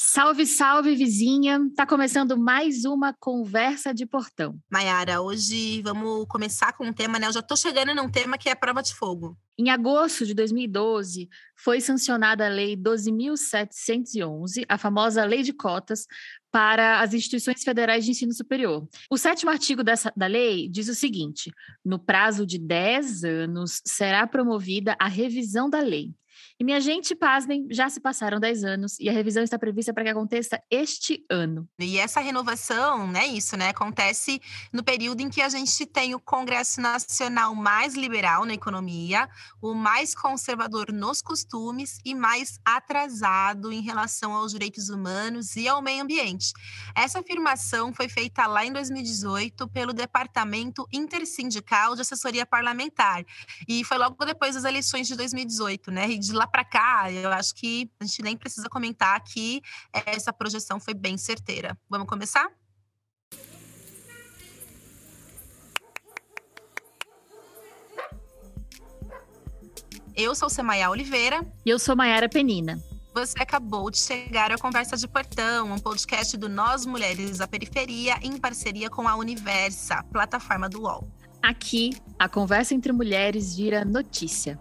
Salve, 0.00 0.46
salve, 0.46 0.94
vizinha! 0.94 1.58
Tá 1.74 1.84
começando 1.84 2.38
mais 2.38 2.84
uma 2.84 3.12
conversa 3.12 3.92
de 3.92 4.06
portão. 4.06 4.56
Mayara, 4.70 5.20
hoje 5.20 5.82
vamos 5.82 6.24
começar 6.28 6.72
com 6.72 6.86
um 6.86 6.92
tema, 6.92 7.18
né? 7.18 7.26
Eu 7.26 7.32
já 7.32 7.42
tô 7.42 7.56
chegando 7.56 7.92
num 7.92 8.08
tema 8.08 8.38
que 8.38 8.48
é 8.48 8.54
prova 8.54 8.80
de 8.80 8.94
fogo. 8.94 9.36
Em 9.58 9.70
agosto 9.70 10.24
de 10.24 10.34
2012, 10.34 11.28
foi 11.56 11.80
sancionada 11.80 12.46
a 12.46 12.48
Lei 12.48 12.76
12.711, 12.76 14.64
a 14.68 14.78
famosa 14.78 15.24
Lei 15.24 15.42
de 15.42 15.52
Cotas, 15.52 16.06
para 16.48 17.00
as 17.00 17.12
instituições 17.12 17.64
federais 17.64 18.04
de 18.04 18.12
ensino 18.12 18.32
superior. 18.32 18.88
O 19.10 19.18
sétimo 19.18 19.50
artigo 19.50 19.82
dessa, 19.82 20.12
da 20.16 20.28
lei 20.28 20.68
diz 20.68 20.88
o 20.88 20.94
seguinte: 20.94 21.50
no 21.84 21.98
prazo 21.98 22.46
de 22.46 22.56
10 22.56 23.24
anos, 23.24 23.82
será 23.84 24.28
promovida 24.28 24.94
a 25.00 25.08
revisão 25.08 25.68
da 25.68 25.80
lei 25.80 26.14
e 26.60 26.64
minha 26.64 26.80
gente, 26.80 27.14
pasmem, 27.14 27.68
já 27.70 27.88
se 27.88 28.00
passaram 28.00 28.40
10 28.40 28.64
anos 28.64 28.98
e 28.98 29.08
a 29.08 29.12
revisão 29.12 29.44
está 29.44 29.56
prevista 29.56 29.94
para 29.94 30.02
que 30.02 30.10
aconteça 30.10 30.60
este 30.68 31.24
ano. 31.30 31.68
E 31.78 31.98
essa 31.98 32.18
renovação, 32.18 33.06
né, 33.06 33.28
isso, 33.28 33.56
né, 33.56 33.68
acontece 33.68 34.40
no 34.72 34.82
período 34.82 35.20
em 35.20 35.30
que 35.30 35.40
a 35.40 35.48
gente 35.48 35.86
tem 35.86 36.16
o 36.16 36.20
Congresso 36.20 36.80
Nacional 36.80 37.54
mais 37.54 37.94
liberal 37.94 38.44
na 38.44 38.54
economia, 38.54 39.28
o 39.62 39.72
mais 39.72 40.16
conservador 40.16 40.92
nos 40.92 41.22
costumes 41.22 42.00
e 42.04 42.12
mais 42.12 42.58
atrasado 42.64 43.70
em 43.70 43.80
relação 43.80 44.32
aos 44.32 44.50
direitos 44.50 44.88
humanos 44.88 45.54
e 45.54 45.68
ao 45.68 45.80
meio 45.80 46.02
ambiente. 46.02 46.52
Essa 46.92 47.20
afirmação 47.20 47.94
foi 47.94 48.08
feita 48.08 48.48
lá 48.48 48.66
em 48.66 48.72
2018 48.72 49.68
pelo 49.68 49.92
Departamento 49.92 50.88
Intersindical 50.92 51.94
de 51.94 52.00
Assessoria 52.00 52.44
Parlamentar 52.44 53.24
e 53.68 53.84
foi 53.84 53.96
logo 53.96 54.24
depois 54.24 54.56
das 54.56 54.64
eleições 54.64 55.06
de 55.06 55.14
2018, 55.14 55.92
né? 55.92 56.10
E 56.10 56.18
de 56.18 56.32
lá 56.32 56.47
para 56.48 56.64
cá, 56.64 57.10
eu 57.12 57.30
acho 57.30 57.54
que 57.54 57.90
a 58.00 58.04
gente 58.04 58.22
nem 58.22 58.36
precisa 58.36 58.68
comentar 58.68 59.22
que 59.22 59.60
essa 59.92 60.32
projeção 60.32 60.80
foi 60.80 60.94
bem 60.94 61.16
certeira. 61.16 61.78
Vamos 61.88 62.06
começar? 62.06 62.48
Eu 70.16 70.34
sou 70.34 70.50
Semaia 70.50 70.90
Oliveira. 70.90 71.46
E 71.64 71.70
eu 71.70 71.78
sou 71.78 71.94
Maiara 71.94 72.28
Penina. 72.28 72.82
Você 73.14 73.40
acabou 73.40 73.90
de 73.90 73.98
chegar 73.98 74.50
ao 74.50 74.58
Conversa 74.58 74.96
de 74.96 75.06
Portão, 75.06 75.72
um 75.72 75.78
podcast 75.78 76.36
do 76.36 76.48
Nós 76.48 76.84
Mulheres 76.84 77.38
da 77.38 77.46
Periferia, 77.46 78.16
em 78.20 78.36
parceria 78.36 78.90
com 78.90 79.06
a 79.06 79.14
Universa, 79.14 80.02
plataforma 80.12 80.68
do 80.68 80.82
UOL. 80.82 81.08
Aqui, 81.40 81.90
a 82.18 82.28
conversa 82.28 82.74
entre 82.74 82.92
mulheres 82.92 83.56
vira 83.56 83.84
notícia. 83.84 84.58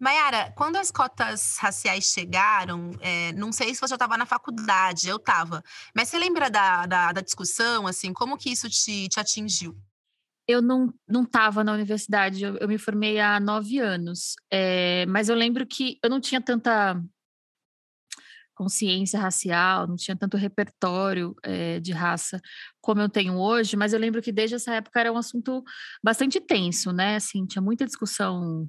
Mayara, 0.00 0.50
quando 0.56 0.76
as 0.76 0.90
cotas 0.90 1.58
raciais 1.58 2.04
chegaram, 2.04 2.90
é, 3.00 3.32
não 3.34 3.52
sei 3.52 3.74
se 3.74 3.80
você 3.80 3.88
já 3.88 3.96
estava 3.96 4.16
na 4.16 4.24
faculdade, 4.24 5.08
eu 5.08 5.16
estava, 5.16 5.62
mas 5.94 6.08
você 6.08 6.18
lembra 6.18 6.50
da, 6.50 6.86
da, 6.86 7.12
da, 7.12 7.20
discussão, 7.20 7.86
assim, 7.86 8.10
como 8.10 8.38
que 8.38 8.50
isso 8.50 8.68
te, 8.70 9.08
te 9.10 9.20
atingiu? 9.20 9.76
Eu 10.48 10.62
não 10.62 10.90
estava 11.22 11.62
na 11.62 11.74
universidade, 11.74 12.42
eu, 12.42 12.56
eu, 12.56 12.66
me 12.66 12.78
formei 12.78 13.20
há 13.20 13.38
nove 13.38 13.78
anos, 13.78 14.36
é, 14.50 15.04
mas 15.06 15.28
eu 15.28 15.36
lembro 15.36 15.66
que 15.66 15.98
eu 16.02 16.08
não 16.08 16.18
tinha 16.18 16.40
tanta 16.40 16.98
consciência 18.54 19.20
racial, 19.20 19.86
não 19.86 19.96
tinha 19.96 20.16
tanto 20.16 20.36
repertório 20.36 21.34
é, 21.42 21.78
de 21.80 21.92
raça 21.92 22.40
como 22.80 23.00
eu 23.00 23.08
tenho 23.08 23.36
hoje, 23.36 23.76
mas 23.76 23.92
eu 23.92 23.98
lembro 23.98 24.20
que 24.20 24.32
desde 24.32 24.56
essa 24.56 24.74
época 24.74 25.00
era 25.00 25.12
um 25.12 25.16
assunto 25.16 25.62
bastante 26.02 26.40
tenso, 26.40 26.92
né? 26.92 27.16
Assim, 27.16 27.46
tinha 27.46 27.62
muita 27.62 27.86
discussão 27.86 28.68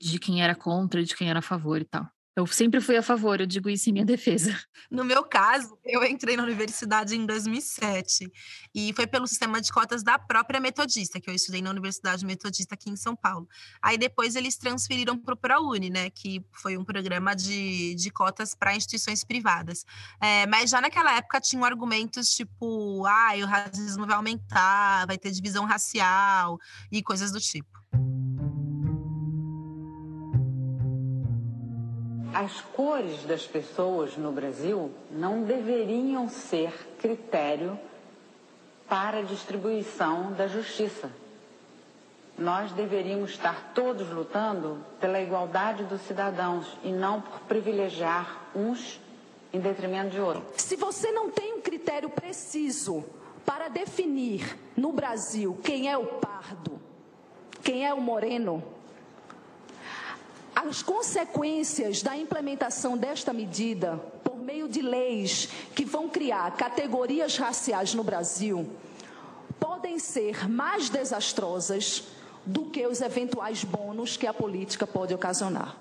de 0.00 0.18
quem 0.18 0.42
era 0.42 0.54
contra, 0.54 1.02
de 1.02 1.14
quem 1.14 1.28
era 1.28 1.40
a 1.40 1.42
favor 1.42 1.80
e 1.80 1.84
tal. 1.84 2.06
Eu 2.36 2.46
sempre 2.46 2.82
fui 2.82 2.98
a 2.98 3.02
favor, 3.02 3.40
eu 3.40 3.46
digo 3.46 3.70
isso 3.70 3.88
em 3.88 3.94
minha 3.94 4.04
defesa. 4.04 4.54
No 4.90 5.02
meu 5.02 5.24
caso, 5.24 5.78
eu 5.82 6.04
entrei 6.04 6.36
na 6.36 6.42
universidade 6.42 7.16
em 7.16 7.24
2007 7.24 8.30
e 8.74 8.92
foi 8.92 9.06
pelo 9.06 9.26
sistema 9.26 9.58
de 9.58 9.72
cotas 9.72 10.02
da 10.02 10.18
própria 10.18 10.60
Metodista, 10.60 11.18
que 11.18 11.30
eu 11.30 11.34
estudei 11.34 11.62
na 11.62 11.70
Universidade 11.70 12.26
Metodista 12.26 12.74
aqui 12.74 12.90
em 12.90 12.96
São 12.96 13.16
Paulo. 13.16 13.48
Aí 13.80 13.96
depois 13.96 14.36
eles 14.36 14.58
transferiram 14.58 15.16
para 15.16 15.32
o 15.32 15.36
ProUni, 15.36 15.88
né, 15.88 16.10
que 16.10 16.44
foi 16.52 16.76
um 16.76 16.84
programa 16.84 17.34
de, 17.34 17.94
de 17.94 18.10
cotas 18.10 18.54
para 18.54 18.76
instituições 18.76 19.24
privadas. 19.24 19.86
É, 20.20 20.46
mas 20.46 20.68
já 20.68 20.78
naquela 20.78 21.16
época 21.16 21.40
tinham 21.40 21.64
argumentos 21.64 22.28
tipo, 22.28 23.06
ah, 23.06 23.30
o 23.42 23.46
racismo 23.46 24.06
vai 24.06 24.14
aumentar, 24.14 25.06
vai 25.06 25.16
ter 25.16 25.30
divisão 25.30 25.64
racial 25.64 26.58
e 26.92 27.02
coisas 27.02 27.32
do 27.32 27.40
tipo. 27.40 27.85
As 32.36 32.60
cores 32.60 33.22
das 33.22 33.46
pessoas 33.46 34.14
no 34.18 34.30
Brasil 34.30 34.90
não 35.10 35.44
deveriam 35.44 36.28
ser 36.28 36.70
critério 36.98 37.80
para 38.86 39.20
a 39.20 39.22
distribuição 39.22 40.34
da 40.34 40.46
justiça. 40.46 41.10
Nós 42.36 42.72
deveríamos 42.72 43.30
estar 43.30 43.72
todos 43.74 44.10
lutando 44.10 44.84
pela 45.00 45.18
igualdade 45.18 45.84
dos 45.84 46.02
cidadãos 46.02 46.66
e 46.84 46.92
não 46.92 47.22
por 47.22 47.40
privilegiar 47.48 48.50
uns 48.54 49.00
em 49.50 49.58
detrimento 49.58 50.10
de 50.10 50.20
outros. 50.20 50.62
Se 50.62 50.76
você 50.76 51.10
não 51.10 51.30
tem 51.30 51.54
um 51.54 51.62
critério 51.62 52.10
preciso 52.10 53.02
para 53.46 53.68
definir 53.68 54.58
no 54.76 54.92
Brasil 54.92 55.58
quem 55.64 55.90
é 55.90 55.96
o 55.96 56.04
pardo, 56.04 56.78
quem 57.62 57.86
é 57.86 57.94
o 57.94 58.00
moreno, 58.02 58.62
as 60.56 60.82
consequências 60.82 62.00
da 62.00 62.16
implementação 62.16 62.96
desta 62.96 63.30
medida, 63.30 63.98
por 64.24 64.38
meio 64.38 64.66
de 64.66 64.80
leis 64.80 65.50
que 65.74 65.84
vão 65.84 66.08
criar 66.08 66.56
categorias 66.56 67.36
raciais 67.36 67.92
no 67.92 68.02
Brasil, 68.02 68.66
podem 69.60 69.98
ser 69.98 70.48
mais 70.48 70.88
desastrosas 70.88 72.04
do 72.46 72.70
que 72.70 72.86
os 72.86 73.02
eventuais 73.02 73.64
bônus 73.64 74.16
que 74.16 74.26
a 74.26 74.32
política 74.32 74.86
pode 74.86 75.12
ocasionar. 75.12 75.76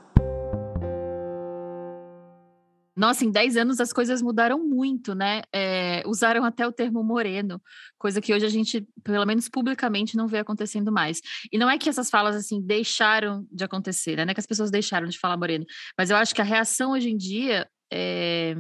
Nossa, 2.96 3.26
em 3.26 3.32
10 3.32 3.58
anos 3.58 3.80
as 3.82 3.92
coisas 3.92 4.22
mudaram 4.22 4.64
muito, 4.64 5.14
né? 5.14 5.42
É, 5.54 6.02
usaram 6.06 6.46
até 6.46 6.66
o 6.66 6.72
termo 6.72 7.04
moreno, 7.04 7.62
coisa 7.98 8.22
que 8.22 8.34
hoje 8.34 8.46
a 8.46 8.50
gente, 8.50 8.88
pelo 9.04 9.26
menos 9.26 9.50
publicamente, 9.50 10.16
não 10.16 10.28
vê 10.28 10.40
acontecendo 10.40 10.92
mais. 10.92 11.22
E 11.52 11.58
não 11.58 11.70
é 11.70 11.78
que 11.78 11.90
essas 11.90 12.10
falas, 12.10 12.36
assim, 12.36 12.62
deixaram 12.62 13.46
de 13.52 13.64
acontecer, 13.66 14.16
né? 14.16 14.24
Não 14.24 14.32
é 14.32 14.34
que 14.34 14.40
as 14.40 14.46
pessoas 14.46 14.72
deixaram 14.72 15.08
de 15.08 15.20
falar 15.20 15.36
moreno, 15.38 15.66
mas 15.98 16.10
eu 16.10 16.16
acho 16.18 16.34
que 16.34 16.42
a 16.42 16.46
reação 16.46 16.92
hoje 16.92 17.10
em 17.10 17.18
dia 17.18 17.70
é, 17.92 18.56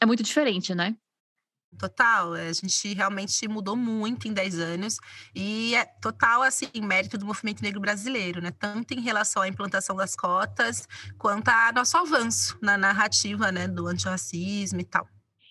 é 0.00 0.06
muito 0.06 0.22
diferente, 0.22 0.74
né? 0.74 0.96
Total, 1.76 2.32
a 2.32 2.52
gente 2.52 2.94
realmente 2.94 3.46
mudou 3.46 3.76
muito 3.76 4.26
em 4.26 4.32
10 4.32 4.58
anos 4.58 4.96
e 5.34 5.74
é 5.74 5.84
total 5.84 6.42
assim 6.42 6.68
mérito 6.82 7.18
do 7.18 7.26
movimento 7.26 7.62
negro 7.62 7.80
brasileiro, 7.80 8.40
né? 8.40 8.50
Tanto 8.50 8.94
em 8.94 9.00
relação 9.00 9.42
à 9.42 9.48
implantação 9.48 9.94
das 9.94 10.16
cotas, 10.16 10.88
quanto 11.18 11.48
a 11.48 11.70
nosso 11.72 11.96
avanço 11.96 12.58
na 12.62 12.76
narrativa, 12.76 13.52
né, 13.52 13.68
do 13.68 13.86
antirracismo 13.86 14.80
e 14.80 14.84
tal. 14.84 15.06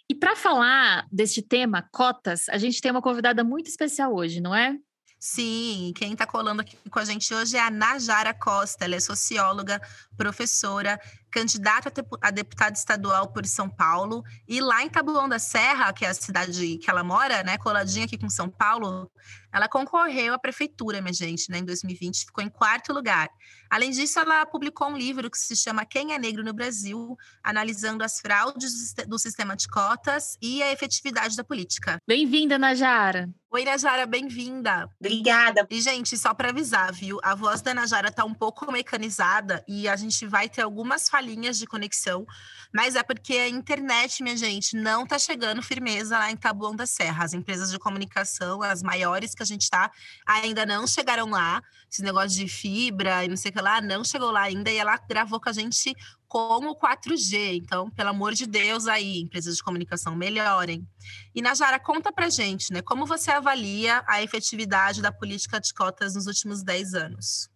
E 0.09 0.15
para 0.15 0.35
falar 0.35 1.05
deste 1.11 1.41
tema, 1.41 1.87
cotas, 1.91 2.49
a 2.49 2.57
gente 2.57 2.81
tem 2.81 2.91
uma 2.91 3.01
convidada 3.01 3.43
muito 3.43 3.67
especial 3.67 4.13
hoje, 4.13 4.41
não 4.41 4.55
é? 4.55 4.77
Sim, 5.19 5.93
quem 5.95 6.13
está 6.13 6.27
colando 6.27 6.61
aqui 6.61 6.77
com 6.89 6.99
a 6.99 7.05
gente 7.05 7.33
hoje 7.33 7.57
é 7.57 7.59
a 7.59 7.71
Najara 7.71 8.33
Costa. 8.33 8.85
Ela 8.85 8.95
é 8.95 8.99
socióloga, 8.99 9.81
professora, 10.17 10.99
candidata 11.31 11.93
a 12.21 12.31
deputada 12.31 12.75
estadual 12.75 13.27
por 13.27 13.45
São 13.45 13.69
Paulo. 13.69 14.23
E 14.47 14.59
lá 14.59 14.83
em 14.83 14.89
Taboão 14.89 15.29
da 15.29 15.39
Serra, 15.39 15.93
que 15.93 16.03
é 16.05 16.09
a 16.09 16.13
cidade 16.13 16.77
que 16.77 16.89
ela 16.89 17.03
mora, 17.03 17.43
né, 17.43 17.57
coladinha 17.57 18.05
aqui 18.05 18.17
com 18.17 18.29
São 18.29 18.49
Paulo, 18.49 19.09
ela 19.51 19.67
concorreu 19.67 20.33
à 20.33 20.39
prefeitura, 20.39 21.01
minha 21.01 21.13
gente, 21.13 21.49
né, 21.49 21.59
em 21.59 21.65
2020, 21.65 22.25
ficou 22.25 22.43
em 22.43 22.49
quarto 22.49 22.93
lugar. 22.93 23.29
Além 23.69 23.91
disso, 23.91 24.19
ela 24.19 24.45
publicou 24.45 24.87
um 24.87 24.97
livro 24.97 25.29
que 25.29 25.37
se 25.37 25.55
chama 25.55 25.85
Quem 25.85 26.13
é 26.13 26.19
Negro 26.19 26.43
no 26.43 26.53
Brasil, 26.53 27.17
analisando 27.43 28.03
as 28.03 28.19
fraudes 28.19 28.93
do 29.07 29.19
sistema 29.19 29.55
de 29.55 29.67
cotas 29.67 30.37
e 30.41 30.63
a 30.63 30.71
efetividade 30.71 31.35
da 31.35 31.43
política. 31.43 31.97
Bem-vinda, 32.07 32.57
Najara. 32.57 33.29
Oi, 33.49 33.63
Najara, 33.63 34.05
bem-vinda. 34.05 34.89
Obrigada. 34.99 35.65
E, 35.69 35.81
gente, 35.81 36.17
só 36.17 36.33
para 36.33 36.49
avisar, 36.49 36.91
viu? 36.93 37.17
A 37.23 37.33
voz 37.33 37.61
da 37.61 37.73
Najara 37.73 38.11
tá 38.11 38.25
um 38.25 38.33
pouco 38.33 38.69
mecanizada 38.71 39.63
e 39.67 39.87
a 39.87 39.95
gente 39.95 40.06
vai 40.27 40.49
ter 40.49 40.61
algumas 40.61 41.09
falhinhas 41.09 41.57
de 41.57 41.65
conexão, 41.65 42.25
mas 42.73 42.95
é 42.95 43.03
porque 43.03 43.33
a 43.33 43.47
internet, 43.47 44.21
minha 44.21 44.35
gente, 44.35 44.75
não 44.75 45.05
tá 45.05 45.17
chegando 45.17 45.61
firmeza 45.61 46.17
lá 46.17 46.31
em 46.31 46.35
Taboão 46.35 46.75
da 46.75 46.85
Serra. 46.85 47.23
As 47.23 47.33
empresas 47.33 47.71
de 47.71 47.79
comunicação, 47.79 48.61
as 48.61 48.83
maiores 48.83 49.33
que 49.33 49.43
a 49.43 49.45
gente 49.45 49.69
tá, 49.69 49.91
ainda 50.25 50.65
não 50.65 50.85
chegaram 50.85 51.29
lá. 51.29 51.61
Esse 51.89 52.01
negócio 52.01 52.37
de 52.37 52.47
fibra 52.47 53.23
e 53.23 53.29
não 53.29 53.37
sei 53.37 53.49
o 53.49 53.53
que 53.53 53.61
lá, 53.61 53.79
não 53.81 54.03
chegou 54.03 54.31
lá 54.31 54.41
ainda. 54.41 54.69
E 54.69 54.77
ela 54.77 54.97
gravou 54.97 55.39
com 55.39 55.49
a 55.49 55.53
gente 55.53 55.95
como 56.27 56.75
4G. 56.75 57.55
Então, 57.55 57.89
pelo 57.91 58.09
amor 58.09 58.33
de 58.33 58.45
Deus, 58.45 58.87
aí, 58.87 59.21
empresas 59.21 59.55
de 59.55 59.63
comunicação 59.63 60.15
melhorem. 60.15 60.87
E 61.33 61.41
Najara, 61.41 61.79
conta 61.79 62.11
pra 62.11 62.29
gente, 62.29 62.71
né? 62.73 62.81
Como 62.81 63.05
você 63.05 63.31
avalia 63.31 64.03
a 64.07 64.21
efetividade 64.21 65.01
da 65.01 65.11
política 65.11 65.59
de 65.59 65.73
cotas 65.73 66.15
nos 66.15 66.27
últimos 66.27 66.63
10 66.63 66.93
anos? 66.93 67.49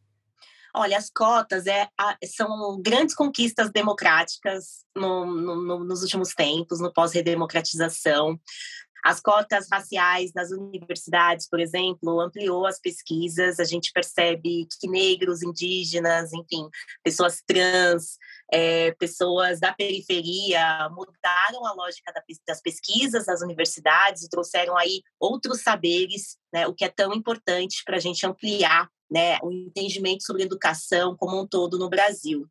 Olha, 0.73 0.97
as 0.97 1.09
cotas 1.09 1.67
é, 1.67 1.87
são 2.25 2.81
grandes 2.81 3.13
conquistas 3.15 3.71
democráticas 3.71 4.85
no, 4.95 5.25
no, 5.25 5.83
nos 5.83 6.01
últimos 6.01 6.33
tempos, 6.33 6.79
no 6.79 6.93
pós-redemocratização. 6.93 8.39
As 9.03 9.19
cotas 9.19 9.67
raciais 9.71 10.31
nas 10.33 10.51
universidades, 10.51 11.49
por 11.49 11.59
exemplo, 11.59 12.21
ampliou 12.21 12.67
as 12.67 12.79
pesquisas. 12.79 13.59
A 13.59 13.63
gente 13.63 13.91
percebe 13.91 14.67
que 14.79 14.87
negros, 14.87 15.41
indígenas, 15.41 16.31
enfim, 16.31 16.69
pessoas 17.03 17.41
trans, 17.45 18.17
é, 18.51 18.91
pessoas 18.93 19.59
da 19.59 19.73
periferia 19.73 20.87
mudaram 20.91 21.65
a 21.65 21.73
lógica 21.73 22.13
das 22.47 22.61
pesquisas 22.61 23.25
nas 23.25 23.41
universidades 23.41 24.23
e 24.23 24.29
trouxeram 24.29 24.77
aí 24.77 25.01
outros 25.19 25.61
saberes, 25.61 26.37
né, 26.53 26.67
o 26.67 26.73
que 26.73 26.85
é 26.85 26.89
tão 26.89 27.11
importante 27.13 27.81
para 27.83 27.97
a 27.97 27.99
gente 27.99 28.25
ampliar 28.25 28.87
né, 29.11 29.37
o 29.43 29.51
entendimento 29.51 30.23
sobre 30.23 30.43
educação 30.43 31.15
como 31.17 31.41
um 31.41 31.45
todo 31.45 31.77
no 31.77 31.89
Brasil. 31.89 32.47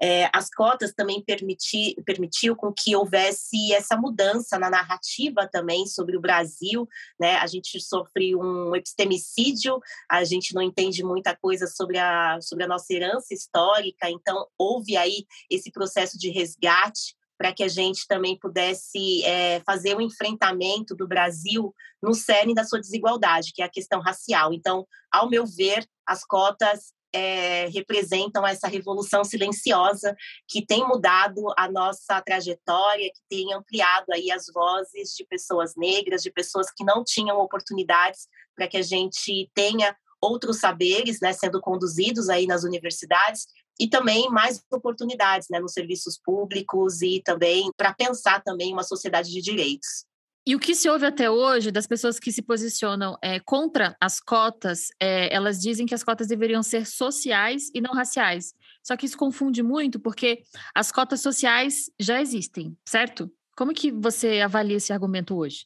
É, 0.00 0.28
as 0.34 0.50
cotas 0.50 0.92
também 0.92 1.22
permiti, 1.22 1.94
permitiu 2.04 2.56
com 2.56 2.72
que 2.72 2.94
houvesse 2.94 3.72
essa 3.72 3.96
mudança 3.96 4.58
na 4.58 4.68
narrativa 4.68 5.48
também 5.50 5.86
sobre 5.86 6.16
o 6.16 6.20
Brasil, 6.20 6.88
né? 7.20 7.36
A 7.36 7.46
gente 7.46 7.80
sofre 7.80 8.34
um 8.34 8.74
epistemicídio, 8.74 9.80
a 10.10 10.24
gente 10.24 10.54
não 10.56 10.60
entende 10.60 11.04
muita 11.04 11.36
coisa 11.36 11.68
sobre 11.68 11.98
a, 11.98 12.40
sobre 12.40 12.64
a 12.64 12.68
nossa 12.68 12.92
herança 12.92 13.32
histórica, 13.32 14.10
então 14.10 14.44
houve 14.58 14.96
aí 14.96 15.24
esse 15.48 15.70
processo 15.70 16.18
de 16.18 16.30
resgate 16.30 17.14
para 17.42 17.52
que 17.52 17.64
a 17.64 17.68
gente 17.68 18.06
também 18.06 18.38
pudesse 18.38 19.24
é, 19.24 19.58
fazer 19.66 19.96
o 19.96 19.98
um 19.98 20.00
enfrentamento 20.00 20.94
do 20.94 21.08
Brasil 21.08 21.74
no 22.00 22.14
cerne 22.14 22.54
da 22.54 22.62
sua 22.62 22.78
desigualdade, 22.78 23.50
que 23.52 23.60
é 23.60 23.64
a 23.64 23.68
questão 23.68 24.00
racial. 24.00 24.52
Então, 24.52 24.86
ao 25.10 25.28
meu 25.28 25.44
ver, 25.44 25.84
as 26.06 26.24
cotas 26.24 26.92
é, 27.12 27.66
representam 27.66 28.46
essa 28.46 28.68
revolução 28.68 29.24
silenciosa 29.24 30.14
que 30.48 30.64
tem 30.64 30.86
mudado 30.86 31.42
a 31.58 31.68
nossa 31.68 32.22
trajetória, 32.22 33.10
que 33.12 33.20
tem 33.28 33.52
ampliado 33.52 34.06
aí 34.12 34.30
as 34.30 34.46
vozes 34.54 35.10
de 35.10 35.26
pessoas 35.26 35.74
negras, 35.76 36.22
de 36.22 36.30
pessoas 36.30 36.68
que 36.70 36.84
não 36.84 37.02
tinham 37.02 37.38
oportunidades 37.38 38.28
para 38.54 38.68
que 38.68 38.76
a 38.76 38.82
gente 38.82 39.50
tenha 39.52 39.96
outros 40.20 40.60
saberes, 40.60 41.18
né, 41.20 41.32
sendo 41.32 41.60
conduzidos 41.60 42.28
aí 42.28 42.46
nas 42.46 42.62
universidades 42.62 43.48
e 43.78 43.88
também 43.88 44.28
mais 44.30 44.62
oportunidades, 44.70 45.48
né, 45.50 45.60
nos 45.60 45.72
serviços 45.72 46.18
públicos 46.18 47.02
e 47.02 47.22
também 47.24 47.70
para 47.76 47.92
pensar 47.92 48.42
também 48.42 48.72
uma 48.72 48.82
sociedade 48.82 49.30
de 49.30 49.40
direitos. 49.40 50.04
E 50.44 50.56
o 50.56 50.58
que 50.58 50.74
se 50.74 50.88
ouve 50.88 51.06
até 51.06 51.30
hoje 51.30 51.70
das 51.70 51.86
pessoas 51.86 52.18
que 52.18 52.32
se 52.32 52.42
posicionam 52.42 53.16
é, 53.22 53.38
contra 53.38 53.96
as 54.00 54.18
cotas, 54.18 54.88
é, 55.00 55.32
elas 55.32 55.60
dizem 55.60 55.86
que 55.86 55.94
as 55.94 56.02
cotas 56.02 56.26
deveriam 56.26 56.64
ser 56.64 56.84
sociais 56.84 57.70
e 57.72 57.80
não 57.80 57.92
raciais. 57.94 58.52
Só 58.82 58.96
que 58.96 59.06
isso 59.06 59.16
confunde 59.16 59.62
muito, 59.62 60.00
porque 60.00 60.42
as 60.74 60.90
cotas 60.90 61.20
sociais 61.20 61.88
já 61.98 62.20
existem, 62.20 62.76
certo? 62.84 63.30
Como 63.56 63.72
que 63.72 63.92
você 63.92 64.40
avalia 64.40 64.78
esse 64.78 64.92
argumento 64.92 65.36
hoje? 65.36 65.64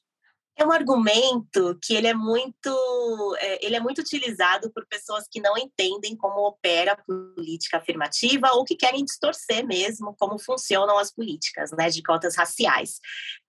É 0.58 0.64
um 0.64 0.72
argumento 0.72 1.78
que 1.82 1.94
ele 1.94 2.06
é 2.06 2.14
muito, 2.14 3.36
é, 3.38 3.64
ele 3.64 3.76
é 3.76 3.80
muito 3.80 4.00
utilizado 4.00 4.72
por 4.72 4.86
pessoas 4.86 5.26
que 5.30 5.40
não 5.40 5.56
entendem 5.58 6.16
como 6.16 6.46
opera 6.46 6.92
a 6.92 6.96
política 6.96 7.76
afirmativa 7.76 8.52
ou 8.52 8.64
que 8.64 8.74
querem 8.74 9.04
distorcer 9.04 9.66
mesmo 9.66 10.16
como 10.18 10.38
funcionam 10.38 10.96
as 10.96 11.12
políticas, 11.12 11.70
né, 11.72 11.90
de 11.90 12.02
cotas 12.02 12.36
raciais. 12.36 12.98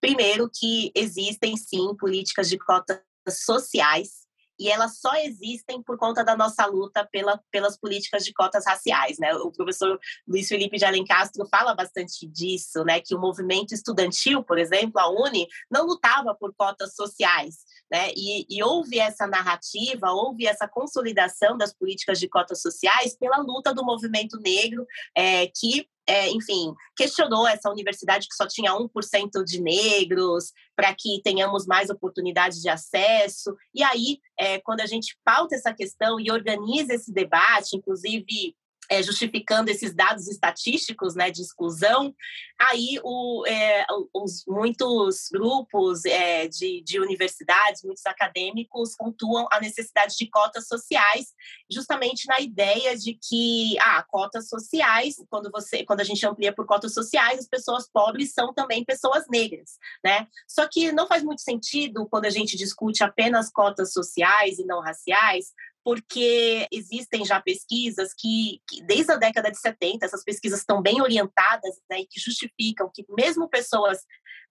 Primeiro 0.02 0.50
que 0.54 0.92
existem 0.94 1.56
sim 1.56 1.96
políticas 1.96 2.50
de 2.50 2.58
cotas 2.58 3.02
sociais 3.30 4.27
e 4.60 4.70
elas 4.70 5.00
só 5.00 5.14
existem 5.16 5.82
por 5.82 5.98
conta 5.98 6.24
da 6.24 6.36
nossa 6.36 6.66
luta 6.66 7.08
pela, 7.12 7.40
pelas 7.52 7.78
políticas 7.78 8.26
de 8.26 8.34
cotas 8.34 8.66
raciais, 8.66 9.18
né? 9.20 9.34
O 9.36 9.52
professor 9.52 10.00
Luiz 10.28 10.48
Felipe 10.48 10.78
de 10.78 10.86
Alencastro 10.86 11.48
fala 11.50 11.74
bastante 11.74 12.28
disso, 12.28 12.84
né? 12.84 13.00
Que 13.00 13.16
o 13.16 13.20
movimento 13.20 13.74
estudantil, 13.74 14.44
por 14.44 14.58
exemplo, 14.58 15.00
a 15.00 15.10
UNE, 15.10 15.48
não 15.70 15.86
lutava 15.86 16.36
por 16.36 16.54
cotas 16.56 16.96
sociais, 16.96 17.58
né? 17.92 18.12
E, 18.16 18.46
e 18.50 18.64
houve 18.64 19.00
essa 19.00 19.26
narrativa, 19.26 20.12
houve 20.12 20.46
essa 20.46 20.68
consolidação 20.68 21.58
das 21.58 21.74
políticas 21.74 22.20
de 22.20 22.28
cotas 22.28 22.62
sociais 22.62 23.18
pela 23.18 23.38
luta 23.38 23.74
do 23.74 23.84
movimento 23.84 24.40
negro, 24.40 24.86
é, 25.16 25.48
que 25.48 25.88
é, 26.10 26.30
enfim, 26.30 26.74
questionou 26.96 27.46
essa 27.46 27.70
universidade 27.70 28.30
que 28.30 28.36
só 28.36 28.48
tinha 28.48 28.72
1% 28.72 29.44
de 29.44 29.62
negros, 29.62 30.54
para 30.74 30.96
que 30.96 31.22
tenhamos 31.22 31.66
mais 31.68 31.90
oportunidades 31.90 32.62
de 32.62 32.70
acesso. 32.70 33.54
E 33.76 33.84
aí, 33.84 34.20
é, 34.40 34.58
quando 34.62 34.80
a 34.80 34.86
gente 34.86 35.18
pauta 35.26 35.56
essa 35.56 35.74
questão 35.74 36.18
e 36.18 36.32
organiza 36.32 36.94
esse 36.94 37.12
debate, 37.12 37.76
inclusive 37.76 38.56
é, 38.90 39.04
justificando 39.04 39.70
esses 39.70 39.94
dados 39.94 40.28
estatísticos 40.28 41.16
né, 41.16 41.30
de 41.30 41.42
exclusão, 41.42 42.14
aí 42.60 43.00
o, 43.04 43.46
é, 43.46 43.86
os, 44.14 44.44
muitos 44.48 45.30
grupos 45.32 46.06
é, 46.06 46.48
de, 46.48 46.82
de, 46.84 47.00
universidades, 47.00 47.84
muitos 47.84 48.06
acadêmicos 48.06 48.96
pontuam 48.96 49.48
a 49.52 49.60
necessidade 49.60 50.16
de 50.18 50.30
cotas 50.30 50.68
sociais, 50.68 51.28
justamente 51.70 52.28
na 52.28 52.40
ideia 52.40 52.98
de 52.98 53.14
que 53.14 53.78
ah, 53.80 54.04
cotas 54.04 54.48
sociais, 54.50 55.16
quando 55.30 55.52
você, 55.52 55.84
quando 55.84 56.02
a 56.02 56.06
gente 56.06 56.26
amplia 56.26 56.54
por 56.54 56.66
cotas 56.66 56.94
sociais, 56.94 57.40
as 57.40 57.48
pessoas 57.48 57.90
pobres 57.92 58.34
são 58.34 58.54
também 58.54 58.84
pessoas 58.84 59.26
negras, 59.30 59.78
né? 60.04 60.28
Só 60.48 60.68
que 60.68 60.92
não 60.92 61.08
faz 61.08 61.24
muito 61.24 61.42
sentido 61.42 62.08
quando 62.10 62.26
a 62.26 62.30
gente 62.30 62.58
discute 62.58 63.04
apenas 63.04 63.52
cotas 63.52 63.92
sociais 63.92 64.60
e 64.60 64.66
não 64.66 64.82
raciais, 64.82 65.54
porque 65.88 66.68
existem 66.70 67.24
já 67.24 67.40
pesquisas 67.40 68.14
que, 68.14 68.62
que, 68.68 68.84
desde 68.84 69.10
a 69.14 69.16
década 69.16 69.50
de 69.50 69.58
70, 69.58 70.06
essas 70.06 70.22
pesquisas 70.22 70.60
estão 70.60 70.82
bem 70.82 71.02
orientadas 71.02 71.78
né, 71.90 72.02
e 72.02 72.06
que 72.06 72.20
justificam 72.20 72.92
que 72.94 73.06
mesmo 73.08 73.48
pessoas 73.48 74.00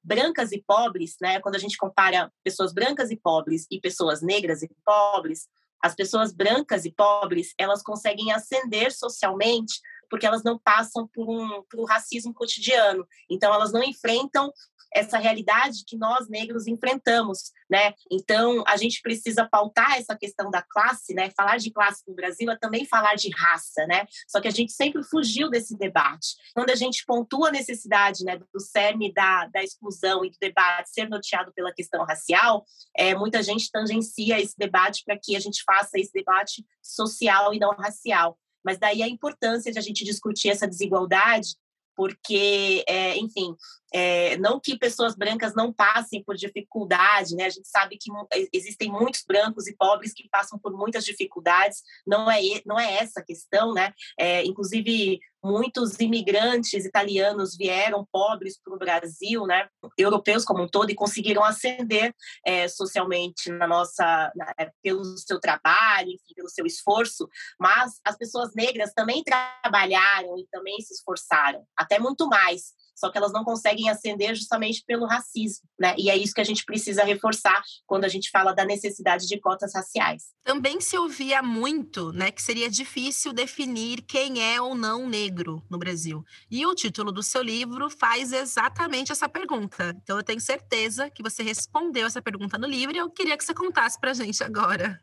brancas 0.03 0.51
e 0.53 0.65
pobres, 0.67 1.17
né, 1.21 1.39
quando 1.41 1.57
a 1.57 1.59
gente 1.59 1.77
compara 1.77 2.33
pessoas 2.43 2.73
brancas 2.73 3.11
e 3.11 3.17
pobres 3.17 3.67
e 3.71 3.79
pessoas 3.79 4.23
negras 4.23 4.63
e 4.63 4.71
pobres, 4.83 5.47
as 5.85 5.95
pessoas 5.95 6.33
brancas 6.33 6.87
e 6.87 6.91
pobres, 6.91 7.53
elas 7.59 7.83
conseguem 7.83 8.33
ascender 8.33 8.91
socialmente 8.91 9.75
porque 10.09 10.25
elas 10.25 10.43
não 10.43 10.59
passam 10.59 11.07
por 11.07 11.29
um, 11.29 11.63
por 11.65 11.81
um 11.81 11.85
racismo 11.85 12.33
cotidiano. 12.33 13.07
Então, 13.29 13.53
elas 13.53 13.73
não 13.73 13.83
enfrentam 13.83 14.51
essa 14.95 15.19
realidade 15.19 15.85
que 15.87 15.97
nós 15.97 16.29
negros 16.29 16.67
enfrentamos, 16.67 17.53
né? 17.71 17.95
Então, 18.11 18.63
a 18.67 18.77
gente 18.77 19.01
precisa 19.01 19.49
pautar 19.49 19.97
essa 19.97 20.17
questão 20.17 20.51
da 20.51 20.63
classe, 20.63 21.15
né? 21.15 21.31
Falar 21.37 21.59
de 21.59 21.71
classe 21.71 22.03
no 22.07 22.15
Brasil 22.15 22.51
é 22.51 22.57
também 22.57 22.85
falar 22.87 23.15
de 23.15 23.31
raça, 23.37 23.87
né? 23.87 24.07
Só 24.29 24.41
que 24.41 24.49
a 24.49 24.53
gente 24.53 24.73
sempre 24.73 25.03
fugiu 25.05 25.51
desse 25.51 25.77
debate. 25.77 26.35
Quando 26.55 26.71
a 26.71 26.75
gente 26.75 27.05
pontua 27.05 27.49
a 27.49 27.53
necessidade, 27.53 28.25
né, 28.25 28.39
do 28.39 28.61
cerne 28.61 29.13
da, 29.13 29.47
da 29.47 29.63
exclusão 29.63 30.25
e 30.25 30.31
do 30.31 30.37
debate 30.41 30.91
ser 30.91 31.09
norteado 31.09 31.53
pela 31.55 31.73
questão 31.73 32.05
racial, 32.05 32.65
é, 32.97 33.15
muita 33.15 33.43
gente 33.43 33.71
tangencia 33.71 34.41
esse 34.41 34.57
debate 34.57 35.03
para 35.05 35.19
que 35.19 35.37
a 35.37 35.41
gente 35.41 35.63
faça 35.65 35.99
esse 35.99 36.13
debate 36.13 36.65
social 36.83 37.53
e 37.53 37.59
não 37.59 37.71
racial. 37.71 38.39
Mas 38.65 38.79
daí 38.79 39.03
a 39.03 39.09
importância 39.09 39.71
de 39.71 39.79
a 39.79 39.83
gente 39.83 40.05
discutir 40.05 40.49
essa 40.49 40.67
desigualdade 40.67 41.55
porque, 41.97 42.85
é, 42.87 43.17
enfim, 43.17 43.57
é, 43.93 44.37
não 44.37 44.61
que 44.61 44.79
pessoas 44.79 45.17
brancas 45.17 45.55
não 45.55 45.73
passem 45.73 46.23
por 46.23 46.37
dificuldade, 46.37 47.35
né? 47.35 47.47
A 47.47 47.51
gente 47.51 47.67
sabe 47.67 47.97
que 47.97 48.11
existem 48.53 48.91
muitos 48.91 49.25
brancos 49.27 49.67
e 49.67 49.75
pobres 49.75 50.13
que 50.13 50.29
passam 50.29 50.59
por 50.59 50.73
muitas 50.73 51.05
dificuldades, 51.05 51.83
não 52.07 52.31
é, 52.31 52.41
não 52.67 52.79
é 52.79 52.97
essa 52.97 53.21
a 53.21 53.25
questão, 53.25 53.73
né? 53.73 53.95
É, 54.19 54.45
inclusive, 54.45 55.19
muitos 55.45 55.99
imigrantes 56.01 56.85
italianos 56.85 57.57
vieram 57.57 58.07
pobres 58.11 58.59
para 58.63 58.75
o 58.75 58.79
Brasil, 58.79 59.47
né? 59.47 59.69
Europeus 59.97 60.45
como 60.45 60.63
um 60.63 60.69
todo, 60.69 60.91
e 60.91 60.95
conseguiram 60.95 61.45
ascender 61.45 62.15
é, 62.45 62.69
socialmente 62.69 63.51
na 63.51 63.67
nossa, 63.67 64.33
na, 64.35 64.53
é, 64.59 64.71
pelo 64.83 65.05
seu 65.19 65.41
trabalho, 65.41 66.09
enfim, 66.09 66.35
pelo 66.35 66.49
seu 66.49 66.67
esforço, 66.67 67.29
mas 67.59 68.01
as 68.05 68.17
pessoas 68.17 68.55
negras 68.55 68.93
também 68.93 69.23
trabalharam 69.23 70.39
e 70.39 70.47
também 70.51 70.81
se 70.81 70.95
esforçaram, 70.95 71.65
até 71.77 71.99
muito 71.99 72.29
mais 72.29 72.75
só 72.97 73.11
que 73.11 73.19
elas 73.19 73.33
não 73.33 73.45
conseguem 73.45 73.91
ascender 73.91 74.35
justamente 74.35 74.83
pelo 74.87 75.07
racismo, 75.07 75.69
né? 75.79 75.95
E 75.99 76.09
é 76.09 76.17
isso 76.17 76.33
que 76.35 76.41
a 76.41 76.45
gente 76.45 76.65
precisa 76.65 77.05
reforçar 77.05 77.63
quando 77.87 78.05
a 78.05 78.09
gente 78.09 78.31
fala 78.31 78.55
da 78.55 78.65
necessidade 78.65 79.27
de 79.27 79.39
cotas 79.39 79.75
raciais. 79.75 80.25
Também 80.43 80.81
se 80.81 80.97
ouvia 80.97 81.43
muito, 81.43 82.11
né, 82.13 82.31
que 82.31 82.43
seria 82.43 82.71
difícil 82.71 83.33
definir 83.33 84.01
quem 84.03 84.43
é 84.43 84.61
ou 84.61 84.75
não 84.75 85.07
negro 85.07 85.63
no 85.69 85.79
Brasil. 85.79 86.25
E 86.51 86.65
o 86.65 86.75
título 86.75 87.13
do 87.13 87.23
seu 87.23 87.43
livro 87.43 87.91
faz 87.91 88.33
exatamente 88.33 89.13
essa 89.13 89.29
pergunta. 89.29 89.95
Então 90.03 90.17
eu 90.17 90.25
tenho 90.25 90.41
certeza 90.41 91.11
que 91.11 91.23
você 91.23 91.43
respondeu 91.43 92.07
essa 92.07 92.23
pergunta 92.23 92.57
no 92.57 92.67
livro 92.67 92.97
e 92.97 92.99
eu 92.99 93.11
queria 93.11 93.37
que 93.37 93.45
você 93.45 93.53
contasse 93.53 94.01
pra 94.01 94.15
gente 94.15 94.43
agora. 94.43 94.99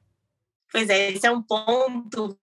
Pois 0.72 0.90
é, 0.90 1.12
esse 1.12 1.28
é 1.28 1.32
um 1.32 1.42
ponto 1.42 2.36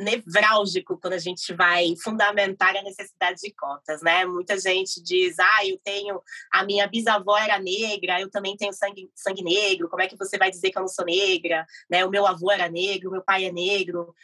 nevrálgico 0.00 0.98
quando 0.98 1.12
a 1.12 1.18
gente 1.18 1.52
vai 1.52 1.94
fundamentar 2.02 2.74
a 2.74 2.82
necessidade 2.82 3.40
de 3.40 3.52
cotas, 3.52 4.00
né? 4.00 4.24
Muita 4.24 4.58
gente 4.58 5.02
diz, 5.02 5.38
ah, 5.38 5.66
eu 5.66 5.78
tenho, 5.84 6.20
a 6.50 6.64
minha 6.64 6.86
bisavó 6.88 7.36
era 7.36 7.58
negra, 7.58 8.20
eu 8.20 8.30
também 8.30 8.56
tenho 8.56 8.72
sangue, 8.72 9.10
sangue 9.14 9.42
negro, 9.42 9.88
como 9.88 10.02
é 10.02 10.08
que 10.08 10.16
você 10.16 10.38
vai 10.38 10.50
dizer 10.50 10.70
que 10.70 10.78
eu 10.78 10.82
não 10.82 10.88
sou 10.88 11.04
negra? 11.04 11.66
Né? 11.90 12.04
O 12.04 12.10
meu 12.10 12.26
avô 12.26 12.50
era 12.50 12.68
negro, 12.68 13.10
meu 13.10 13.22
pai 13.22 13.44
é 13.44 13.52
negro, 13.52 14.14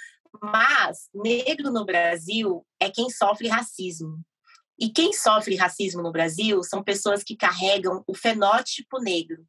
Mas 0.43 1.09
negro 1.15 1.71
no 1.71 1.85
Brasil 1.85 2.67
é 2.81 2.91
quem 2.91 3.11
sofre 3.11 3.49
racismo. 3.49 4.21
E 4.79 4.91
quem 4.91 5.13
sofre 5.13 5.57
racismo 5.57 6.03
no 6.03 6.13
Brasil 6.13 6.63
são 6.63 6.83
pessoas 6.83 7.23
que 7.23 7.37
carregam 7.37 8.03
o 8.07 8.15
fenótipo 8.15 8.99
negro. 8.99 9.47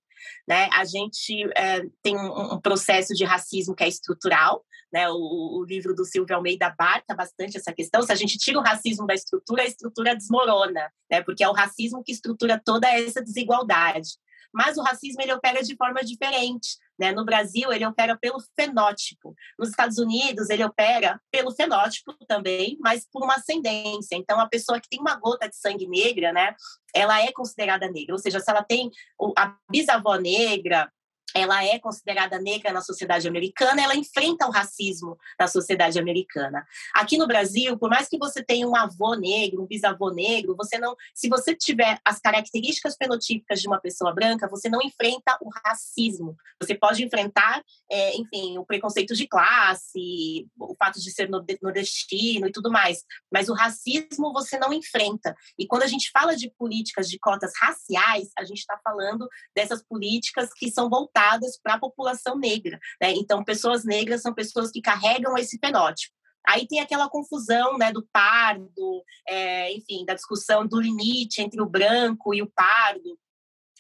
Né? 0.48 0.70
A 0.74 0.86
gente 0.86 1.44
é, 1.56 1.82
tem 2.02 2.16
um, 2.16 2.56
um, 2.56 2.62
processo 2.62 3.14
de 3.14 3.24
racismo 3.24 3.76
que 3.76 3.84
é 3.84 3.88
estrutural, 3.88 4.64
né? 4.92 5.10
O, 5.10 5.60
o, 5.60 5.66
livro 5.66 5.94
do 5.94 6.06
Silvio 6.06 6.36
Almeida 6.36 6.68
abarca 6.68 7.14
bastante 7.16 7.58
essa 7.58 7.74
questão. 7.74 8.02
Se 8.02 8.12
a 8.12 8.16
gente 8.16 8.38
tira 8.38 8.60
o 8.60 8.64
racismo 8.64 9.06
da 9.06 9.14
estrutura, 9.14 9.64
a 9.64 9.66
estrutura 9.66 10.16
desmorona, 10.16 10.92
né? 11.12 11.22
porque 11.24 11.44
é 11.44 11.50
o 11.50 11.54
racismo 11.54 12.04
que 12.04 12.12
estrutura 12.12 12.62
toda 12.64 12.88
essa 12.88 13.22
desigualdade. 13.22 14.10
Mas 14.54 14.78
o 14.78 14.82
racismo 14.82 15.22
ele 15.22 15.34
opera 15.34 15.62
de 15.62 15.76
forma 15.76 16.04
diferente. 16.04 16.78
Né? 17.00 17.12
No 17.12 17.24
Brasil, 17.24 17.72
ele 17.72 17.86
opera 17.86 18.18
pelo 18.18 18.40
fenótipo. 18.56 19.36
Nos 19.58 19.70
Estados 19.70 19.98
Unidos, 19.98 20.50
ele 20.50 20.64
opera 20.64 21.22
pelo 21.32 21.52
fenótipo 21.52 22.14
também, 22.28 22.78
mas 22.80 23.08
por 23.12 23.24
uma 23.24 23.36
ascendência. 23.36 24.16
Então, 24.16 24.40
a 24.40 24.48
pessoa 24.48 24.80
que 24.80 24.90
tem 24.90 25.00
uma 25.00 25.16
gota 25.16 25.48
de 25.48 25.56
sangue 25.56 25.88
negra, 25.88 26.32
né, 26.34 26.56
ela 26.94 27.22
é 27.22 27.32
considerada 27.32 27.90
negra. 27.90 28.16
Ou 28.16 28.20
seja, 28.20 28.40
se 28.40 28.50
ela 28.50 28.64
tem 28.64 28.90
a 29.38 29.56
bisavó 29.70 30.16
negra, 30.16 30.92
ela 31.36 31.64
é 31.64 31.78
considerada 31.78 32.40
negra 32.40 32.72
na 32.72 32.82
sociedade 32.82 33.28
americana, 33.28 33.82
ela 33.82 33.96
enfrenta 33.96 34.48
o 34.48 34.52
racismo 34.52 35.18
na 35.40 35.48
sociedade 35.48 36.00
americana. 36.00 36.66
Aqui 36.94 37.18
no 37.18 37.28
Brasil, 37.28 37.78
por 37.78 37.90
mais 37.90 38.08
que 38.08 38.18
você 38.18 38.44
tenha 38.44 38.68
um 38.68 38.76
avô 38.76 39.14
negro, 39.14 39.62
um 39.62 39.68
bisavô 39.68 40.10
negro, 40.10 40.56
você 40.56 40.78
não, 40.78 40.96
se 41.14 41.28
você 41.28 41.56
tiver 41.56 42.00
as 42.04 42.20
características 42.20 42.96
fenotípicas 42.96 43.62
de 43.62 43.68
uma 43.68 43.80
pessoa 43.80 44.14
branca, 44.14 44.48
você 44.48 44.70
não 44.70 44.82
enfrenta 44.82 45.38
o 45.42 45.50
racismo. 45.66 46.36
Você 46.62 46.74
pode 46.74 47.04
enfrentar, 47.04 47.64
é, 47.92 48.16
enfim, 48.16 48.58
o 48.58 48.66
preconceito 48.66 49.14
de 49.14 49.28
classe, 49.28 50.48
o 50.58 50.76
fato 50.76 51.00
de 51.00 51.12
ser 51.12 51.30
nordestino 51.30 52.48
e 52.48 52.52
tudo 52.52 52.72
mais, 52.72 53.04
mas 53.32 53.50
o 53.50 53.54
racismo 53.54 54.34
você 54.34 54.58
não 54.58 54.74
enfrenta. 54.74 55.36
E 55.60 55.68
quando 55.68 55.84
a 55.84 55.88
gente 55.88 56.10
fala 56.12 56.36
de 56.36 56.50
políticas 56.58 57.10
de 57.10 57.20
cotas 57.20 57.52
raciais, 57.60 58.30
a 58.38 58.44
gente 58.44 58.60
está 58.60 58.80
falando 58.84 59.28
dessas 59.56 59.84
políticas 59.84 60.50
que 60.54 60.72
são 60.72 60.90
voltadas 60.90 61.17
voltadas 61.18 61.60
para 61.62 61.74
a 61.74 61.80
população 61.80 62.38
negra. 62.38 62.80
Né? 63.02 63.14
Então, 63.14 63.44
pessoas 63.44 63.84
negras 63.84 64.22
são 64.22 64.34
pessoas 64.34 64.72
que 64.72 64.82
carregam 64.82 65.36
esse 65.38 65.58
fenótipo. 65.58 66.16
Aí 66.48 66.66
tem 66.66 66.80
aquela 66.80 67.10
confusão 67.10 67.78
né, 67.78 67.92
do 67.92 68.08
pardo, 68.12 69.04
é, 69.28 69.74
enfim, 69.74 70.06
da 70.06 70.14
discussão 70.14 70.66
do 70.66 70.80
limite 70.80 71.42
entre 71.42 71.62
o 71.62 71.66
branco 71.66 72.34
e 72.34 72.42
o 72.42 72.50
pardo. 72.50 73.20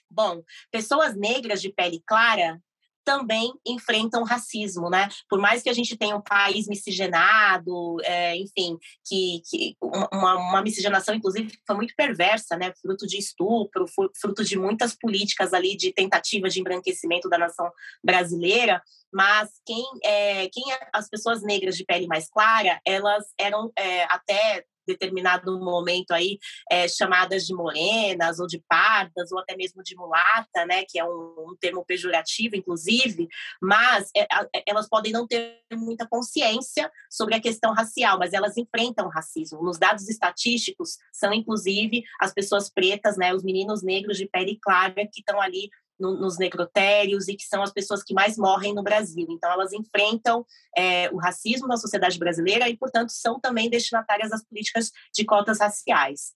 Bom, 0.09 0.43
pessoas 0.69 1.15
negras 1.15 1.61
de 1.61 1.71
pele 1.71 2.01
clara 2.05 2.61
também 3.07 3.53
enfrentam 3.65 4.25
racismo, 4.25 4.89
né? 4.89 5.07
Por 5.29 5.39
mais 5.39 5.63
que 5.63 5.69
a 5.69 5.73
gente 5.73 5.95
tenha 5.95 6.13
um 6.13 6.21
país 6.21 6.67
miscigenado, 6.67 7.95
é, 8.03 8.35
enfim, 8.35 8.77
que, 9.07 9.41
que 9.49 9.77
uma, 9.81 10.35
uma, 10.35 10.61
miscigenação, 10.61 11.15
inclusive, 11.15 11.57
foi 11.65 11.77
muito 11.77 11.93
perversa, 11.95 12.57
né? 12.57 12.73
Fruto 12.81 13.07
de 13.07 13.17
estupro, 13.17 13.85
fruto 14.19 14.43
de 14.43 14.59
muitas 14.59 14.93
políticas 14.93 15.53
ali 15.53 15.77
de 15.77 15.93
tentativa 15.93 16.49
de 16.49 16.59
embranquecimento 16.59 17.29
da 17.29 17.37
nação 17.37 17.71
brasileira, 18.03 18.83
mas 19.13 19.51
quem, 19.65 19.85
é, 20.03 20.49
quem 20.49 20.73
é, 20.73 20.89
as 20.91 21.07
pessoas 21.07 21.41
negras 21.41 21.77
de 21.77 21.85
pele 21.85 22.07
mais 22.07 22.29
clara, 22.29 22.81
elas 22.85 23.23
eram 23.39 23.71
é, 23.77 24.03
até 24.03 24.65
determinado 24.87 25.59
momento 25.59 26.11
aí 26.11 26.39
é, 26.71 26.87
chamadas 26.87 27.45
de 27.45 27.53
morenas 27.53 28.39
ou 28.39 28.47
de 28.47 28.63
pardas 28.67 29.31
ou 29.31 29.39
até 29.39 29.55
mesmo 29.55 29.83
de 29.83 29.95
mulata, 29.95 30.65
né, 30.65 30.83
que 30.87 30.99
é 30.99 31.05
um, 31.05 31.49
um 31.49 31.55
termo 31.59 31.85
pejorativo, 31.85 32.55
inclusive, 32.55 33.27
mas 33.61 34.09
é, 34.15 34.27
elas 34.65 34.87
podem 34.87 35.11
não 35.11 35.27
ter 35.27 35.61
muita 35.73 36.07
consciência 36.07 36.91
sobre 37.09 37.35
a 37.35 37.41
questão 37.41 37.73
racial, 37.73 38.17
mas 38.17 38.33
elas 38.33 38.57
enfrentam 38.57 39.07
o 39.07 39.11
racismo. 39.11 39.61
Nos 39.61 39.77
dados 39.77 40.07
estatísticos 40.07 40.97
são 41.11 41.33
inclusive 41.33 42.03
as 42.19 42.33
pessoas 42.33 42.69
pretas, 42.69 43.17
né, 43.17 43.33
os 43.33 43.43
meninos 43.43 43.83
negros 43.83 44.17
de 44.17 44.27
pele 44.27 44.57
clara 44.61 44.93
que 44.93 45.19
estão 45.19 45.41
ali 45.41 45.69
no, 45.99 46.17
nos 46.17 46.37
necrotérios 46.37 47.27
e 47.27 47.35
que 47.35 47.45
são 47.45 47.61
as 47.61 47.71
pessoas 47.71 48.03
que 48.03 48.13
mais 48.13 48.37
morrem 48.37 48.73
no 48.73 48.83
Brasil. 48.83 49.25
Então, 49.29 49.51
elas 49.51 49.73
enfrentam 49.73 50.45
é, 50.75 51.09
o 51.11 51.17
racismo 51.17 51.67
na 51.67 51.77
sociedade 51.77 52.17
brasileira 52.17 52.69
e, 52.69 52.77
portanto, 52.77 53.09
são 53.09 53.39
também 53.39 53.69
destinatárias 53.69 54.29
das 54.29 54.43
políticas 54.43 54.91
de 55.13 55.25
cotas 55.25 55.59
raciais. 55.59 56.35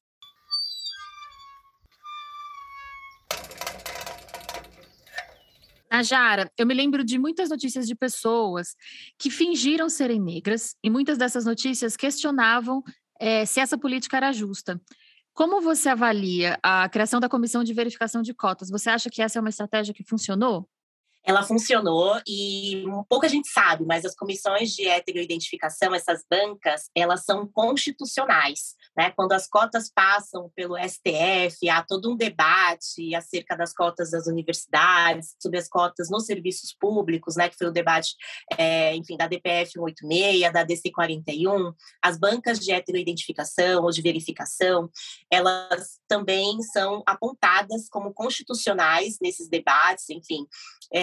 Najara, 5.91 6.49
eu 6.57 6.65
me 6.65 6.73
lembro 6.73 7.03
de 7.03 7.19
muitas 7.19 7.49
notícias 7.49 7.85
de 7.85 7.93
pessoas 7.93 8.75
que 9.19 9.29
fingiram 9.29 9.89
serem 9.89 10.21
negras 10.21 10.73
e 10.81 10.89
muitas 10.89 11.17
dessas 11.17 11.43
notícias 11.43 11.97
questionavam 11.97 12.81
é, 13.19 13.45
se 13.45 13.59
essa 13.59 13.77
política 13.77 14.15
era 14.15 14.31
justa. 14.31 14.81
Como 15.33 15.61
você 15.61 15.89
avalia 15.89 16.59
a 16.61 16.87
criação 16.89 17.19
da 17.19 17.29
comissão 17.29 17.63
de 17.63 17.73
verificação 17.73 18.21
de 18.21 18.33
cotas? 18.33 18.69
Você 18.69 18.89
acha 18.89 19.09
que 19.09 19.21
essa 19.21 19.39
é 19.39 19.41
uma 19.41 19.49
estratégia 19.49 19.93
que 19.93 20.03
funcionou? 20.03 20.67
Ela 21.23 21.43
funcionou 21.43 22.19
e 22.27 22.83
pouca 23.07 23.29
gente 23.29 23.47
sabe, 23.49 23.85
mas 23.85 24.05
as 24.05 24.15
comissões 24.15 24.71
de 24.71 24.87
heteroidentificação, 24.87 25.93
essas 25.93 26.23
bancas, 26.29 26.89
elas 26.95 27.23
são 27.23 27.47
constitucionais. 27.47 28.75
Né? 28.97 29.11
Quando 29.11 29.33
as 29.33 29.47
cotas 29.47 29.89
passam 29.93 30.51
pelo 30.55 30.75
STF, 30.77 31.69
há 31.69 31.83
todo 31.83 32.11
um 32.11 32.17
debate 32.17 33.13
acerca 33.15 33.55
das 33.55 33.73
cotas 33.73 34.11
das 34.11 34.27
universidades, 34.27 35.35
sobre 35.39 35.59
as 35.59 35.67
cotas 35.67 36.09
nos 36.09 36.25
serviços 36.25 36.73
públicos, 36.73 37.35
né? 37.35 37.49
que 37.49 37.57
foi 37.57 37.67
o 37.67 37.71
debate, 37.71 38.15
é, 38.57 38.95
enfim, 38.95 39.15
da 39.15 39.27
DPF 39.27 39.71
186, 39.73 40.51
da 40.51 40.63
DC 40.63 40.91
41. 40.91 41.73
As 42.01 42.17
bancas 42.17 42.59
de 42.59 42.71
heteroidentificação 42.71 43.83
ou 43.83 43.91
de 43.91 44.01
verificação, 44.01 44.89
elas 45.29 45.99
também 46.07 46.61
são 46.63 47.03
apontadas 47.05 47.87
como 47.89 48.13
constitucionais 48.13 49.17
nesses 49.21 49.47
debates, 49.47 50.09
enfim, 50.09 50.45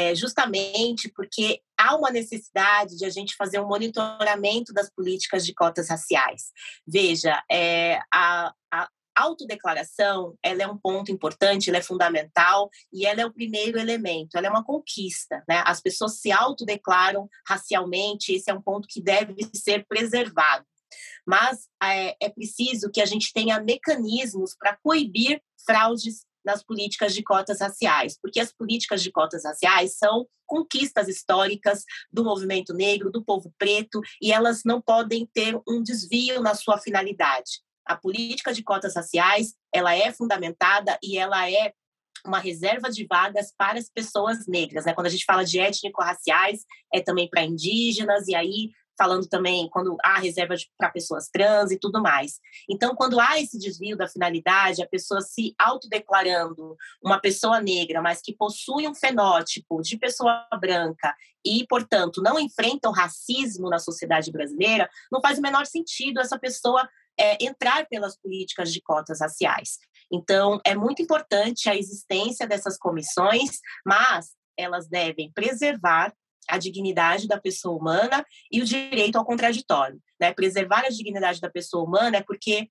é, 0.09 0.15
justamente 0.15 1.11
porque 1.15 1.61
há 1.77 1.95
uma 1.97 2.11
necessidade 2.11 2.97
de 2.97 3.05
a 3.05 3.11
gente 3.11 3.37
fazer 3.37 3.61
um 3.61 3.69
monitoramento 3.69 4.73
das 4.73 4.91
políticas 4.91 5.45
de 5.45 5.55
cotas 5.55 5.89
raciais. 5.89 6.51
Veja, 6.87 7.43
é, 7.51 8.01
a, 8.13 8.53
a 8.73 8.89
autodeclaração 9.15 10.37
ela 10.43 10.63
é 10.63 10.67
um 10.67 10.79
ponto 10.79 11.11
importante, 11.11 11.69
ela 11.69 11.79
é 11.79 11.83
fundamental 11.83 12.71
e 12.93 13.05
ela 13.05 13.21
é 13.21 13.27
o 13.27 13.33
primeiro 13.33 13.79
elemento, 13.79 14.37
ela 14.37 14.47
é 14.47 14.51
uma 14.51 14.65
conquista, 14.65 15.43
né? 15.49 15.63
As 15.67 15.81
pessoas 15.81 16.21
se 16.21 16.31
autodeclaram 16.31 17.29
racialmente, 17.47 18.33
esse 18.33 18.51
é 18.51 18.55
um 18.55 18.63
ponto 18.63 18.89
que 18.89 19.03
deve 19.03 19.35
ser 19.55 19.85
preservado. 19.87 20.65
Mas 21.27 21.69
é, 21.83 22.17
é 22.21 22.31
preciso 22.31 22.91
que 22.91 23.03
a 23.03 23.07
gente 23.07 23.33
tenha 23.33 23.61
mecanismos 23.61 24.57
para 24.59 24.79
coibir 24.83 25.43
fraudes 25.67 26.25
nas 26.49 26.65
políticas 26.65 27.15
de 27.15 27.23
cotas 27.23 27.61
raciais, 27.61 28.19
porque 28.21 28.41
as 28.41 28.51
políticas 28.51 29.03
de 29.03 29.13
cotas 29.13 29.45
raciais 29.45 29.99
são 29.99 30.27
conquistas 30.47 31.07
históricas 31.07 31.85
do 32.11 32.25
movimento 32.25 32.73
negro, 32.73 33.13
do 33.13 33.23
povo 33.23 33.53
preto, 33.59 34.01
e 34.21 34.33
elas 34.33 34.63
não 34.65 34.81
podem 34.81 35.29
ter 35.35 35.61
um 35.69 35.83
desvio 35.83 36.41
na 36.41 36.55
sua 36.55 36.79
finalidade. 36.79 37.61
A 37.87 37.95
política 37.97 38.53
de 38.53 38.63
cotas 38.63 38.97
raciais, 38.97 39.55
ela 39.73 39.95
é 39.95 40.11
fundamentada 40.11 40.99
e 41.03 41.19
ela 41.19 41.51
é 41.51 41.75
uma 42.25 42.39
reserva 42.39 42.91
de 42.91 43.07
vagas 43.07 43.53
para 43.57 43.79
as 43.79 43.91
pessoas 43.91 44.47
negras. 44.47 44.87
Né? 44.87 44.95
Quando 44.95 45.07
a 45.07 45.11
gente 45.11 45.27
fala 45.27 45.45
de 45.45 45.59
étnico-raciais, 45.59 46.65
é 46.93 47.01
também 47.01 47.29
para 47.29 47.45
indígenas, 47.45 48.27
e 48.27 48.35
aí 48.35 48.71
falando 48.99 49.29
também 49.29 49.69
quando 49.71 49.97
há 50.03 50.19
reserva 50.19 50.55
para 50.77 50.91
pessoas 50.91 51.29
trans 51.33 51.71
e 51.71 51.79
tudo 51.79 52.03
mais. 52.03 52.41
Então, 52.69 52.95
quando 52.97 53.21
há 53.21 53.41
esse 53.41 53.57
desvio 53.59 53.97
da 53.97 54.09
finalidade, 54.09 54.83
a 54.83 54.89
pessoa 54.89 55.21
se 55.21 55.55
autodeclarando 55.59 56.77
uma 57.03 57.21
pessoa 57.21 57.61
negra, 57.61 58.03
mas 58.03 58.21
que 58.21 58.35
possui 58.35 58.89
um 58.89 58.95
fenótipo 58.95 59.81
de 59.81 59.97
pessoa 59.97 60.47
branca 60.61 61.15
e, 61.47 61.65
portanto, 61.69 62.21
não 62.21 62.39
enfrenta 62.39 62.89
o 62.89 62.93
racismo 62.93 63.71
na 63.71 63.79
sociedade 63.79 64.33
brasileira, 64.33 64.91
não 65.11 65.21
faz 65.21 65.39
o 65.39 65.43
menor 65.43 65.65
sentido 65.65 66.21
essa 66.21 66.39
pessoa 66.39 66.89
é, 67.19 67.43
entrar 67.43 67.87
pelas 67.87 68.17
políticas 68.19 68.73
de 68.73 68.81
cotas 68.81 69.21
raciais. 69.21 69.79
Então, 70.11 70.61
é 70.65 70.75
muito 70.75 71.03
importante 71.03 71.69
a 71.69 71.77
existência 71.77 72.47
dessas 72.47 72.79
comissões, 72.79 73.59
mas 73.85 74.31
elas 74.57 74.89
devem 74.89 75.31
preservar 75.33 76.13
a 76.49 76.59
dignidade 76.59 77.29
da 77.29 77.39
pessoa 77.39 77.77
humana 77.77 78.25
e 78.51 78.61
o 78.61 78.65
direito 78.65 79.17
ao 79.17 79.25
contraditório. 79.25 80.01
Né? 80.21 80.33
Preservar 80.33 80.85
a 80.85 80.91
dignidade 80.91 81.41
da 81.41 81.51
pessoa 81.51 81.85
humana 81.85 82.19
é 82.19 82.23
porque 82.23 82.69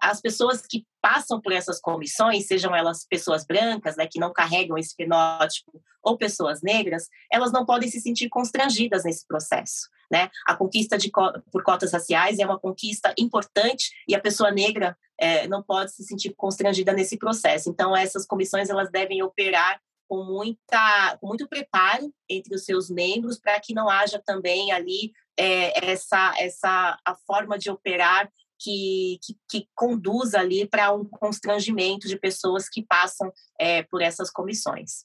as 0.00 0.20
pessoas 0.20 0.62
que 0.66 0.86
passam 1.02 1.38
por 1.38 1.52
essas 1.52 1.78
comissões, 1.78 2.46
sejam 2.46 2.74
elas 2.74 3.06
pessoas 3.06 3.44
brancas, 3.44 3.96
né, 3.96 4.06
que 4.06 4.18
não 4.18 4.32
carregam 4.32 4.78
esse 4.78 4.94
fenótipo, 4.94 5.82
ou 6.02 6.16
pessoas 6.16 6.62
negras, 6.62 7.08
elas 7.30 7.52
não 7.52 7.66
podem 7.66 7.88
se 7.90 8.00
sentir 8.00 8.30
constrangidas 8.30 9.04
nesse 9.04 9.26
processo. 9.26 9.88
Né? 10.10 10.30
A 10.46 10.56
conquista 10.56 10.96
de, 10.96 11.10
por 11.50 11.62
cotas 11.62 11.92
raciais 11.92 12.38
é 12.38 12.46
uma 12.46 12.58
conquista 12.58 13.14
importante 13.18 13.90
e 14.08 14.14
a 14.14 14.20
pessoa 14.20 14.50
negra 14.50 14.96
é, 15.18 15.46
não 15.48 15.62
pode 15.62 15.92
se 15.92 16.02
sentir 16.04 16.34
constrangida 16.34 16.92
nesse 16.92 17.18
processo. 17.18 17.68
Então, 17.68 17.96
essas 17.96 18.26
comissões 18.26 18.70
elas 18.70 18.90
devem 18.90 19.22
operar 19.22 19.80
com, 20.14 20.22
muita, 20.22 21.18
com 21.20 21.26
muito 21.26 21.48
preparo 21.48 22.12
entre 22.28 22.54
os 22.54 22.64
seus 22.64 22.88
membros 22.88 23.36
para 23.38 23.58
que 23.58 23.74
não 23.74 23.90
haja 23.90 24.22
também 24.24 24.70
ali 24.70 25.12
é, 25.36 25.90
essa, 25.90 26.32
essa 26.38 26.96
a 27.04 27.14
forma 27.26 27.58
de 27.58 27.68
operar 27.68 28.30
que, 28.60 29.18
que, 29.24 29.36
que 29.50 29.68
conduz 29.74 30.34
ali 30.34 30.68
para 30.68 30.92
um 30.92 31.04
constrangimento 31.04 32.06
de 32.06 32.16
pessoas 32.16 32.68
que 32.68 32.82
passam 32.82 33.32
é, 33.58 33.82
por 33.82 34.00
essas 34.00 34.30
comissões. 34.30 35.04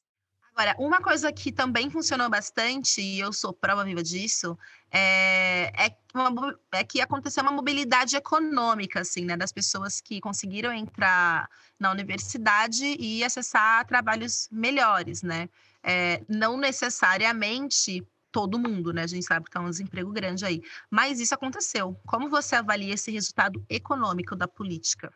Agora, 0.56 0.76
uma 0.78 1.02
coisa 1.02 1.32
que 1.32 1.52
também 1.52 1.90
funcionou 1.90 2.30
bastante, 2.30 3.02
e 3.02 3.20
eu 3.20 3.32
sou 3.32 3.54
prova 3.54 3.84
viva 3.84 4.04
disso, 4.04 4.58
é, 4.92 5.72
é, 5.86 5.98
uma, 6.14 6.58
é, 6.74 6.84
que 6.84 7.00
aconteceu 7.02 7.44
uma 7.44 7.52
mobilidade 7.52 8.16
econômica, 8.16 9.02
assim, 9.02 9.26
né, 9.26 9.38
das 9.38 9.52
pessoas 9.52 10.02
que 10.02 10.20
conseguiram 10.20 10.74
entrar 10.74 11.50
na 11.80 11.92
universidade 11.92 12.96
e 13.00 13.24
acessar 13.24 13.86
trabalhos 13.86 14.50
melhores, 14.52 15.22
né? 15.22 15.50
É, 15.82 16.22
não 16.28 16.58
necessariamente 16.58 18.06
todo 18.32 18.60
mundo, 18.60 18.94
né? 18.94 19.04
A 19.04 19.08
gente 19.08 19.26
sabe 19.26 19.46
que 19.46 19.50
está 19.50 19.60
um 19.60 19.70
desemprego 19.70 20.12
grande 20.12 20.46
aí. 20.46 20.62
Mas 20.90 21.20
isso 21.20 21.34
aconteceu. 21.34 22.00
Como 22.06 22.30
você 22.30 22.56
avalia 22.56 22.94
esse 22.94 23.12
resultado 23.12 23.64
econômico 23.70 24.36
da 24.36 24.48
política? 24.48 25.12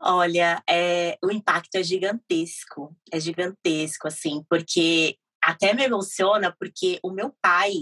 Olha, 0.00 0.62
é, 0.68 1.18
o 1.22 1.30
impacto 1.30 1.74
é 1.74 1.82
gigantesco, 1.82 2.96
é 3.12 3.18
gigantesco, 3.18 4.06
assim, 4.06 4.44
porque 4.48 5.16
até 5.42 5.74
me 5.74 5.84
emociona, 5.84 6.54
porque 6.58 7.00
o 7.02 7.10
meu 7.10 7.34
pai, 7.42 7.72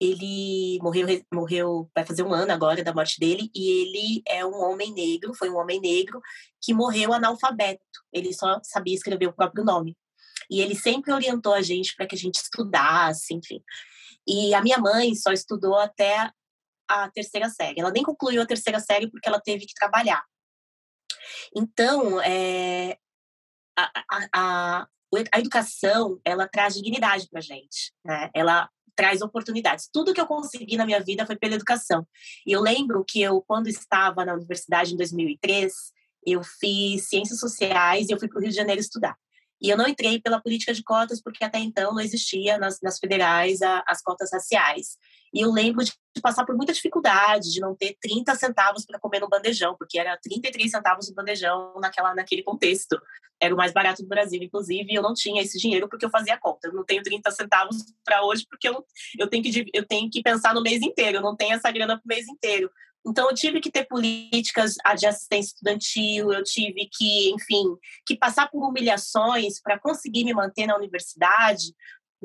ele 0.00 0.78
morreu, 0.82 1.06
morreu, 1.32 1.90
vai 1.94 2.04
fazer 2.04 2.24
um 2.24 2.34
ano 2.34 2.52
agora 2.52 2.82
da 2.82 2.92
morte 2.92 3.20
dele, 3.20 3.50
e 3.54 3.70
ele 3.70 4.22
é 4.26 4.44
um 4.44 4.60
homem 4.62 4.92
negro, 4.92 5.32
foi 5.34 5.48
um 5.48 5.56
homem 5.56 5.80
negro 5.80 6.20
que 6.60 6.74
morreu 6.74 7.12
analfabeto, 7.12 7.80
ele 8.12 8.32
só 8.32 8.60
sabia 8.64 8.94
escrever 8.94 9.28
o 9.28 9.32
próprio 9.32 9.64
nome. 9.64 9.96
E 10.50 10.60
ele 10.60 10.74
sempre 10.74 11.12
orientou 11.12 11.54
a 11.54 11.62
gente 11.62 11.94
para 11.94 12.06
que 12.06 12.16
a 12.16 12.18
gente 12.18 12.36
estudasse, 12.36 13.32
enfim. 13.32 13.62
E 14.26 14.54
a 14.54 14.60
minha 14.60 14.78
mãe 14.78 15.14
só 15.14 15.32
estudou 15.32 15.76
até 15.76 16.30
a 16.88 17.10
terceira 17.10 17.48
série. 17.48 17.80
Ela 17.80 17.90
nem 17.90 18.02
concluiu 18.02 18.42
a 18.42 18.46
terceira 18.46 18.80
série 18.80 19.10
porque 19.10 19.28
ela 19.28 19.40
teve 19.40 19.66
que 19.66 19.74
trabalhar. 19.74 20.22
Então, 21.54 22.20
é, 22.20 22.96
a, 23.76 23.90
a, 24.10 24.28
a, 24.34 24.88
a 25.32 25.38
educação, 25.38 26.20
ela 26.24 26.48
traz 26.48 26.74
dignidade 26.74 27.28
para 27.28 27.38
a 27.38 27.42
gente, 27.42 27.92
né? 28.04 28.30
Ela 28.34 28.68
traz 28.94 29.22
oportunidades. 29.22 29.88
Tudo 29.92 30.14
que 30.14 30.20
eu 30.20 30.26
consegui 30.26 30.76
na 30.76 30.86
minha 30.86 31.00
vida 31.00 31.26
foi 31.26 31.36
pela 31.36 31.54
educação. 31.54 32.06
E 32.46 32.52
eu 32.52 32.60
lembro 32.60 33.04
que 33.06 33.20
eu, 33.20 33.42
quando 33.42 33.68
estava 33.68 34.24
na 34.24 34.34
universidade 34.34 34.94
em 34.94 34.96
2003, 34.96 35.72
eu 36.26 36.42
fiz 36.42 37.08
ciências 37.08 37.38
sociais 37.38 38.08
e 38.08 38.12
eu 38.12 38.18
fui 38.18 38.28
para 38.28 38.38
o 38.38 38.40
Rio 38.40 38.50
de 38.50 38.56
Janeiro 38.56 38.80
estudar. 38.80 39.16
E 39.60 39.70
eu 39.70 39.76
não 39.76 39.88
entrei 39.88 40.20
pela 40.20 40.40
política 40.40 40.74
de 40.74 40.82
cotas, 40.82 41.22
porque 41.22 41.44
até 41.44 41.58
então 41.58 41.92
não 41.92 42.00
existia 42.00 42.58
nas, 42.58 42.80
nas 42.82 42.98
federais 42.98 43.62
a, 43.62 43.82
as 43.86 44.02
cotas 44.02 44.30
raciais. 44.32 44.98
E 45.34 45.40
eu 45.40 45.50
lembro 45.50 45.84
de 45.84 45.92
passar 46.22 46.46
por 46.46 46.56
muita 46.56 46.72
dificuldade, 46.72 47.52
de 47.52 47.60
não 47.60 47.74
ter 47.74 47.96
30 48.00 48.32
centavos 48.36 48.86
para 48.86 49.00
comer 49.00 49.18
no 49.18 49.28
bandejão, 49.28 49.74
porque 49.76 49.98
era 49.98 50.16
33 50.16 50.70
centavos 50.70 51.08
no 51.08 51.14
bandejão 51.14 51.74
naquela, 51.80 52.14
naquele 52.14 52.44
contexto. 52.44 52.96
Era 53.42 53.52
o 53.52 53.56
mais 53.56 53.72
barato 53.72 54.00
do 54.00 54.08
Brasil, 54.08 54.40
inclusive, 54.40 54.92
e 54.92 54.94
eu 54.94 55.02
não 55.02 55.12
tinha 55.12 55.42
esse 55.42 55.58
dinheiro 55.58 55.88
porque 55.88 56.06
eu 56.06 56.10
fazia 56.10 56.38
conta. 56.38 56.68
Eu 56.68 56.72
não 56.72 56.84
tenho 56.84 57.02
30 57.02 57.28
centavos 57.32 57.76
para 58.04 58.24
hoje 58.24 58.46
porque 58.48 58.68
eu, 58.68 58.84
eu, 59.18 59.28
tenho 59.28 59.42
que, 59.42 59.70
eu 59.74 59.84
tenho 59.84 60.08
que 60.08 60.22
pensar 60.22 60.54
no 60.54 60.62
mês 60.62 60.80
inteiro, 60.80 61.18
eu 61.18 61.22
não 61.22 61.34
tenho 61.34 61.54
essa 61.54 61.70
grana 61.72 61.96
para 61.96 62.04
o 62.04 62.08
mês 62.08 62.28
inteiro. 62.28 62.70
Então, 63.06 63.28
eu 63.28 63.34
tive 63.34 63.60
que 63.60 63.70
ter 63.70 63.84
políticas 63.84 64.76
de 64.96 65.06
assistência 65.06 65.48
estudantil, 65.48 66.32
eu 66.32 66.42
tive 66.42 66.88
que, 66.90 67.30
enfim, 67.30 67.76
que 68.06 68.16
passar 68.16 68.48
por 68.48 68.66
humilhações 68.66 69.60
para 69.60 69.78
conseguir 69.78 70.24
me 70.24 70.32
manter 70.32 70.66
na 70.66 70.76
universidade, 70.76 71.74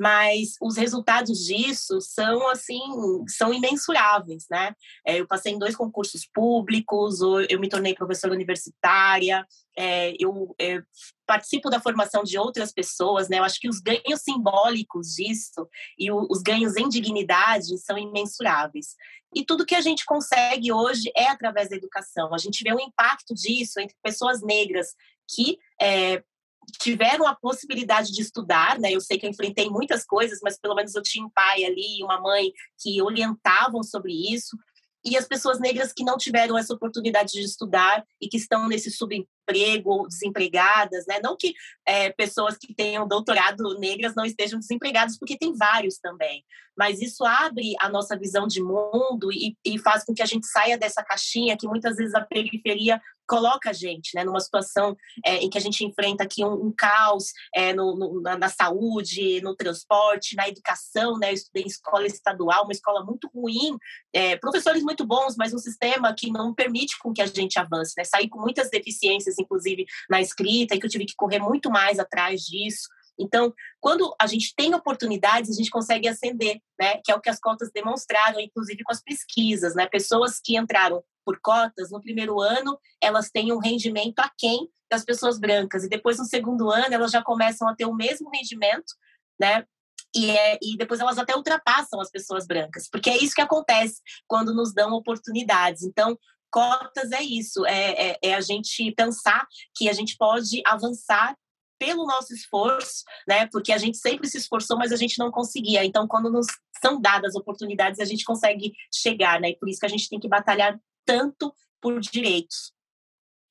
mas 0.00 0.54
os 0.62 0.78
resultados 0.78 1.44
disso 1.44 2.00
são 2.00 2.48
assim 2.48 2.80
são 3.28 3.52
imensuráveis, 3.52 4.46
né? 4.50 4.74
É, 5.06 5.20
eu 5.20 5.26
passei 5.26 5.52
em 5.52 5.58
dois 5.58 5.76
concursos 5.76 6.26
públicos, 6.32 7.20
eu 7.50 7.60
me 7.60 7.68
tornei 7.68 7.94
professora 7.94 8.32
universitária, 8.32 9.46
é, 9.76 10.14
eu 10.18 10.54
é, 10.58 10.80
participo 11.26 11.68
da 11.68 11.82
formação 11.82 12.24
de 12.24 12.38
outras 12.38 12.72
pessoas, 12.72 13.28
né? 13.28 13.40
Eu 13.40 13.44
acho 13.44 13.60
que 13.60 13.68
os 13.68 13.78
ganhos 13.78 14.22
simbólicos 14.22 15.08
disso 15.08 15.68
e 15.98 16.10
os 16.10 16.40
ganhos 16.40 16.78
em 16.78 16.88
dignidade 16.88 17.76
são 17.76 17.98
imensuráveis. 17.98 18.96
E 19.34 19.44
tudo 19.44 19.66
que 19.66 19.74
a 19.74 19.82
gente 19.82 20.06
consegue 20.06 20.72
hoje 20.72 21.12
é 21.14 21.28
através 21.28 21.68
da 21.68 21.76
educação. 21.76 22.34
A 22.34 22.38
gente 22.38 22.64
vê 22.64 22.72
o 22.72 22.80
impacto 22.80 23.34
disso 23.34 23.78
entre 23.78 23.94
pessoas 24.02 24.40
negras 24.40 24.94
que 25.28 25.58
é, 25.80 26.24
tiveram 26.70 27.26
a 27.26 27.34
possibilidade 27.34 28.12
de 28.12 28.22
estudar, 28.22 28.78
né? 28.78 28.92
Eu 28.92 29.00
sei 29.00 29.18
que 29.18 29.26
eu 29.26 29.30
enfrentei 29.30 29.68
muitas 29.68 30.04
coisas, 30.04 30.38
mas 30.42 30.58
pelo 30.58 30.74
menos 30.74 30.94
eu 30.94 31.02
tinha 31.02 31.24
um 31.24 31.30
pai 31.30 31.64
ali 31.64 31.98
e 31.98 32.04
uma 32.04 32.20
mãe 32.20 32.52
que 32.80 33.00
orientavam 33.02 33.82
sobre 33.82 34.12
isso 34.12 34.56
e 35.04 35.16
as 35.16 35.26
pessoas 35.26 35.58
negras 35.58 35.92
que 35.92 36.04
não 36.04 36.16
tiveram 36.16 36.58
essa 36.58 36.74
oportunidade 36.74 37.32
de 37.32 37.40
estudar 37.40 38.04
e 38.20 38.28
que 38.28 38.36
estão 38.36 38.68
nesse 38.68 38.90
subemprego 38.90 39.90
ou 39.90 40.08
desempregadas, 40.08 41.06
né? 41.06 41.18
Não 41.22 41.36
que 41.36 41.54
é, 41.86 42.10
pessoas 42.10 42.56
que 42.58 42.74
tenham 42.74 43.08
doutorado 43.08 43.78
negras 43.78 44.14
não 44.14 44.24
estejam 44.24 44.58
desempregadas, 44.58 45.18
porque 45.18 45.38
tem 45.38 45.54
vários 45.54 45.98
também. 45.98 46.44
Mas 46.76 47.00
isso 47.00 47.24
abre 47.24 47.74
a 47.80 47.88
nossa 47.88 48.16
visão 48.16 48.46
de 48.46 48.62
mundo 48.62 49.32
e, 49.32 49.56
e 49.64 49.78
faz 49.78 50.04
com 50.04 50.14
que 50.14 50.22
a 50.22 50.26
gente 50.26 50.46
saia 50.46 50.76
dessa 50.76 51.02
caixinha 51.02 51.56
que 51.56 51.66
muitas 51.66 51.96
vezes 51.96 52.14
a 52.14 52.20
periferia 52.20 53.00
coloca 53.30 53.70
a 53.70 53.72
gente 53.72 54.10
né, 54.16 54.24
numa 54.24 54.40
situação 54.40 54.96
é, 55.24 55.36
em 55.36 55.48
que 55.48 55.56
a 55.56 55.60
gente 55.60 55.84
enfrenta 55.84 56.24
aqui 56.24 56.44
um, 56.44 56.66
um 56.66 56.72
caos 56.76 57.26
é, 57.54 57.72
no, 57.72 57.96
no, 57.96 58.20
na, 58.20 58.36
na, 58.36 58.48
saúde, 58.48 59.40
no 59.40 59.54
transporte, 59.54 60.34
na 60.34 60.48
educação. 60.48 61.16
Né? 61.16 61.30
Eu 61.30 61.34
estudei 61.34 61.62
em 61.62 61.68
escola 61.68 62.04
estadual, 62.08 62.64
uma 62.64 62.72
escola 62.72 63.04
muito 63.04 63.30
ruim, 63.32 63.78
é, 64.12 64.34
professores 64.36 64.82
muito 64.82 65.06
bons, 65.06 65.36
mas 65.36 65.54
um 65.54 65.58
sistema 65.58 66.12
que 66.12 66.28
não 66.28 66.52
permite 66.52 66.98
com 66.98 67.12
que 67.12 67.22
a 67.22 67.26
gente 67.26 67.56
avance. 67.56 67.94
Né? 67.96 68.02
Saí 68.02 68.28
com 68.28 68.40
muitas 68.40 68.68
deficiências, 68.68 69.38
inclusive 69.38 69.86
na 70.10 70.20
escrita, 70.20 70.74
e 70.74 70.80
que 70.80 70.86
eu 70.86 70.90
tive 70.90 71.06
que 71.06 71.14
correr 71.14 71.38
muito 71.38 71.70
mais 71.70 72.00
atrás 72.00 72.40
disso. 72.40 72.88
Então, 73.20 73.52
quando 73.78 74.14
a 74.18 74.26
gente 74.26 74.54
tem 74.56 74.74
oportunidades, 74.74 75.50
a 75.50 75.54
gente 75.54 75.70
consegue 75.70 76.08
ascender, 76.08 76.58
né? 76.80 77.00
Que 77.04 77.12
é 77.12 77.14
o 77.14 77.20
que 77.20 77.28
as 77.28 77.38
cotas 77.38 77.70
demonstraram, 77.70 78.40
inclusive 78.40 78.82
com 78.82 78.92
as 78.92 79.02
pesquisas, 79.02 79.74
né? 79.74 79.86
Pessoas 79.86 80.40
que 80.42 80.56
entraram 80.56 81.04
por 81.30 81.38
cotas, 81.40 81.92
no 81.92 82.00
primeiro 82.00 82.40
ano, 82.40 82.76
elas 83.00 83.30
têm 83.30 83.52
um 83.52 83.60
rendimento 83.60 84.18
aquém 84.18 84.68
das 84.90 85.04
pessoas 85.04 85.38
brancas, 85.38 85.84
e 85.84 85.88
depois, 85.88 86.18
no 86.18 86.24
segundo 86.24 86.68
ano, 86.68 86.92
elas 86.92 87.12
já 87.12 87.22
começam 87.22 87.68
a 87.68 87.74
ter 87.76 87.86
o 87.86 87.94
mesmo 87.94 88.28
rendimento, 88.30 88.92
né? 89.38 89.64
E, 90.12 90.28
é, 90.28 90.58
e 90.60 90.76
depois 90.76 90.98
elas 90.98 91.18
até 91.18 91.36
ultrapassam 91.36 92.00
as 92.00 92.10
pessoas 92.10 92.44
brancas, 92.48 92.88
porque 92.90 93.08
é 93.08 93.16
isso 93.16 93.34
que 93.34 93.40
acontece 93.40 94.00
quando 94.26 94.52
nos 94.52 94.74
dão 94.74 94.92
oportunidades. 94.92 95.84
Então, 95.84 96.18
cotas 96.50 97.12
é 97.12 97.22
isso, 97.22 97.64
é, 97.64 98.10
é, 98.10 98.18
é 98.20 98.34
a 98.34 98.40
gente 98.40 98.92
pensar 98.96 99.46
que 99.76 99.88
a 99.88 99.92
gente 99.92 100.16
pode 100.16 100.60
avançar 100.66 101.36
pelo 101.78 102.04
nosso 102.06 102.34
esforço, 102.34 103.04
né? 103.28 103.46
Porque 103.52 103.72
a 103.72 103.78
gente 103.78 103.98
sempre 103.98 104.28
se 104.28 104.36
esforçou, 104.36 104.76
mas 104.76 104.90
a 104.90 104.96
gente 104.96 105.16
não 105.16 105.30
conseguia. 105.30 105.84
Então, 105.84 106.08
quando 106.08 106.28
nos 106.28 106.46
são 106.82 107.00
dadas 107.00 107.34
oportunidades, 107.36 108.00
a 108.00 108.04
gente 108.04 108.24
consegue 108.24 108.72
chegar, 108.92 109.40
né? 109.40 109.50
E 109.50 109.56
por 109.56 109.68
isso 109.68 109.78
que 109.78 109.86
a 109.86 109.90
gente 109.90 110.08
tem 110.08 110.18
que 110.18 110.28
batalhar 110.28 110.78
tanto 111.04 111.54
por 111.80 112.00
direitos. 112.00 112.72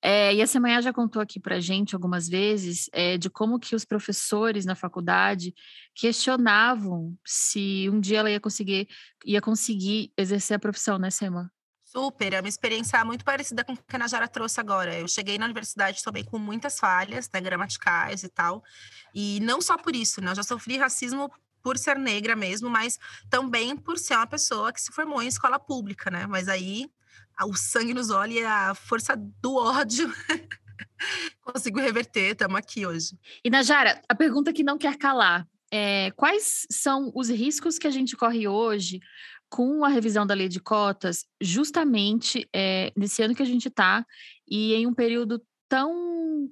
É, 0.02 0.34
e 0.34 0.42
a 0.42 0.48
Semanhá 0.48 0.80
já 0.80 0.94
contou 0.94 1.22
aqui 1.22 1.40
para 1.40 1.60
gente 1.60 1.94
algumas 1.94 2.28
vezes 2.30 2.90
é, 2.94 3.18
de 3.18 3.30
como 3.30 3.60
que 3.60 3.76
os 3.76 3.84
professores 3.84 4.66
na 4.66 4.76
faculdade 4.76 5.54
questionavam 5.94 7.18
se 7.26 7.90
um 7.90 8.00
dia 8.00 8.20
ela 8.20 8.32
ia 8.32 8.40
conseguir, 8.40 8.88
ia 9.26 9.42
conseguir 9.42 10.14
exercer 10.18 10.56
a 10.56 10.60
profissão, 10.60 10.98
né, 10.98 11.10
Sema? 11.10 11.52
Super, 11.84 12.34
é 12.34 12.40
uma 12.40 12.48
experiência 12.48 13.04
muito 13.04 13.26
parecida 13.26 13.64
com 13.64 13.74
o 13.74 13.76
que 13.76 13.96
a 13.96 14.00
Najara 14.00 14.28
trouxe 14.28 14.60
agora. 14.60 14.98
Eu 14.98 15.08
cheguei 15.08 15.38
na 15.38 15.46
universidade 15.46 16.04
também 16.04 16.24
com 16.24 16.38
muitas 16.38 16.80
falhas, 16.80 17.28
né, 17.34 17.42
gramaticais 17.42 18.24
e 18.24 18.30
tal. 18.30 18.64
E 19.14 19.40
não 19.42 19.60
só 19.60 19.76
por 19.76 19.96
isso, 19.96 20.22
né? 20.22 20.32
Eu 20.32 20.36
já 20.36 20.44
sofri 20.44 20.78
racismo 20.78 21.32
por 21.64 21.80
ser 21.80 21.98
negra 21.98 22.36
mesmo, 22.36 22.70
mas 22.70 23.00
também 23.28 23.76
por 23.76 23.98
ser 23.98 24.16
uma 24.16 24.28
pessoa 24.28 24.72
que 24.72 24.80
se 24.80 24.94
formou 24.94 25.22
em 25.22 25.28
escola 25.28 25.60
pública, 25.60 26.12
né? 26.12 26.28
Mas 26.28 26.48
aí 26.48 26.86
o 27.46 27.54
sangue 27.56 27.94
nos 27.94 28.10
olhos 28.10 28.38
e 28.38 28.44
a 28.44 28.76
força 28.76 29.16
do 29.16 29.56
ódio 29.56 30.12
consigo 31.42 31.80
reverter, 31.80 32.32
estamos 32.32 32.58
aqui 32.58 32.86
hoje. 32.86 33.18
E 33.44 33.50
Najara, 33.50 34.02
a 34.08 34.16
pergunta 34.16 34.54
que 34.54 34.64
não 34.64 34.78
quer 34.78 34.98
calar. 34.98 35.48
É, 35.72 36.12
quais 36.12 36.66
são 36.72 37.12
os 37.14 37.30
riscos 37.30 37.78
que 37.78 37.86
a 37.86 37.92
gente 37.92 38.18
corre 38.18 38.48
hoje 38.48 39.00
com 39.50 39.84
a 39.84 39.88
revisão 39.88 40.26
da 40.26 40.34
lei 40.34 40.48
de 40.48 40.60
cotas, 40.60 41.26
justamente 41.42 42.48
é, 42.54 42.92
nesse 42.96 43.22
ano 43.22 43.36
que 43.36 43.42
a 43.42 43.46
gente 43.46 43.68
está, 43.68 44.06
e 44.48 44.74
em 44.74 44.88
um 44.88 44.94
período 44.94 45.42
tão. 45.68 46.50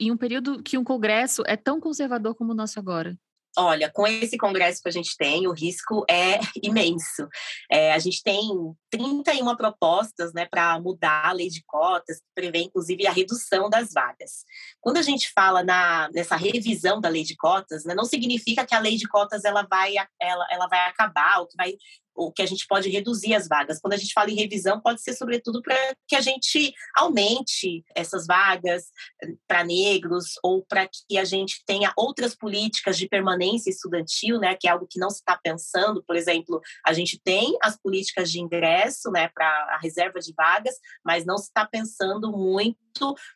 em 0.00 0.10
um 0.10 0.16
período 0.16 0.62
que 0.62 0.78
um 0.78 0.84
Congresso 0.84 1.42
é 1.46 1.56
tão 1.56 1.80
conservador 1.80 2.34
como 2.34 2.52
o 2.52 2.54
nosso 2.54 2.78
agora? 2.78 3.18
Olha, 3.60 3.90
com 3.90 4.06
esse 4.06 4.38
congresso 4.38 4.80
que 4.80 4.88
a 4.88 4.92
gente 4.92 5.16
tem, 5.16 5.48
o 5.48 5.52
risco 5.52 6.04
é 6.08 6.38
imenso. 6.62 7.28
É, 7.68 7.92
a 7.92 7.98
gente 7.98 8.22
tem 8.22 8.48
31 8.88 9.56
propostas 9.56 10.32
né, 10.32 10.46
para 10.46 10.78
mudar 10.78 11.26
a 11.26 11.32
lei 11.32 11.48
de 11.48 11.64
cotas, 11.66 12.18
que 12.18 12.26
prevê 12.36 12.60
inclusive 12.60 13.04
a 13.08 13.10
redução 13.10 13.68
das 13.68 13.92
vagas. 13.92 14.44
Quando 14.80 14.98
a 14.98 15.02
gente 15.02 15.32
fala 15.34 15.64
na, 15.64 16.08
nessa 16.14 16.36
revisão 16.36 17.00
da 17.00 17.08
lei 17.08 17.24
de 17.24 17.34
cotas, 17.34 17.84
né, 17.84 17.96
não 17.96 18.04
significa 18.04 18.64
que 18.64 18.76
a 18.76 18.78
lei 18.78 18.96
de 18.96 19.08
cotas 19.08 19.44
ela 19.44 19.66
vai, 19.68 19.94
ela, 20.22 20.46
ela 20.52 20.68
vai 20.68 20.86
acabar, 20.86 21.40
ou 21.40 21.48
que 21.48 21.56
vai 21.56 21.74
o 22.18 22.32
que 22.32 22.42
a 22.42 22.46
gente 22.46 22.66
pode 22.66 22.90
reduzir 22.90 23.34
as 23.34 23.46
vagas. 23.46 23.80
Quando 23.80 23.92
a 23.92 23.96
gente 23.96 24.12
fala 24.12 24.30
em 24.30 24.34
revisão, 24.34 24.80
pode 24.80 25.00
ser 25.00 25.14
sobretudo 25.14 25.62
para 25.62 25.76
que 26.06 26.16
a 26.16 26.20
gente 26.20 26.74
aumente 26.96 27.84
essas 27.94 28.26
vagas 28.26 28.86
eh, 29.22 29.28
para 29.46 29.64
negros 29.64 30.32
ou 30.42 30.64
para 30.64 30.88
que 30.88 31.16
a 31.16 31.24
gente 31.24 31.62
tenha 31.64 31.92
outras 31.96 32.34
políticas 32.34 32.98
de 32.98 33.08
permanência 33.08 33.70
estudantil, 33.70 34.40
né, 34.40 34.56
que 34.56 34.66
é 34.66 34.70
algo 34.70 34.88
que 34.90 34.98
não 34.98 35.10
se 35.10 35.18
está 35.18 35.38
pensando. 35.40 36.02
Por 36.02 36.16
exemplo, 36.16 36.60
a 36.84 36.92
gente 36.92 37.20
tem 37.22 37.56
as 37.62 37.76
políticas 37.80 38.30
de 38.30 38.40
ingresso, 38.40 39.10
né, 39.10 39.28
para 39.28 39.46
a 39.46 39.78
reserva 39.80 40.18
de 40.18 40.34
vagas, 40.36 40.74
mas 41.04 41.24
não 41.24 41.38
se 41.38 41.44
está 41.44 41.64
pensando 41.64 42.32
muito 42.32 42.76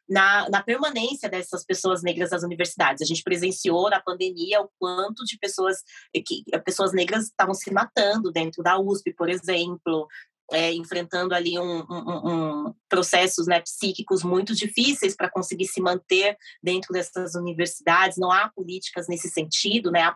na, 0.08 0.48
na 0.48 0.62
permanência 0.62 1.28
dessas 1.28 1.64
pessoas 1.64 2.02
negras 2.02 2.30
nas 2.30 2.42
universidades. 2.42 3.00
A 3.00 3.06
gente 3.06 3.22
presenciou 3.22 3.88
na 3.88 4.00
pandemia 4.00 4.60
o 4.60 4.68
quanto 4.78 5.24
de 5.24 5.38
pessoas 5.38 5.78
que 6.26 6.42
pessoas 6.64 6.92
negras 6.92 7.24
estavam 7.24 7.54
se 7.54 7.72
matando 7.72 8.32
dentro 8.32 8.62
da 8.62 8.71
USP, 8.78 9.12
por 9.14 9.28
exemplo, 9.28 10.08
é, 10.52 10.72
enfrentando 10.72 11.34
ali 11.34 11.58
um, 11.58 11.84
um, 11.88 12.66
um 12.68 12.74
processos 12.88 13.46
né, 13.46 13.60
psíquicos 13.60 14.22
muito 14.22 14.54
difíceis 14.54 15.16
para 15.16 15.30
conseguir 15.30 15.66
se 15.66 15.80
manter 15.80 16.36
dentro 16.62 16.92
dessas 16.92 17.34
universidades. 17.34 18.18
Não 18.18 18.30
há 18.30 18.50
políticas 18.50 19.08
nesse 19.08 19.28
sentido, 19.28 19.90
né? 19.90 20.14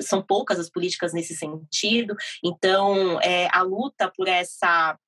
São 0.00 0.22
poucas 0.22 0.58
as 0.58 0.70
políticas 0.70 1.12
nesse 1.12 1.34
sentido. 1.34 2.14
Então, 2.44 3.20
é, 3.20 3.48
a 3.52 3.62
luta 3.62 4.12
por 4.14 4.28
essa 4.28 4.98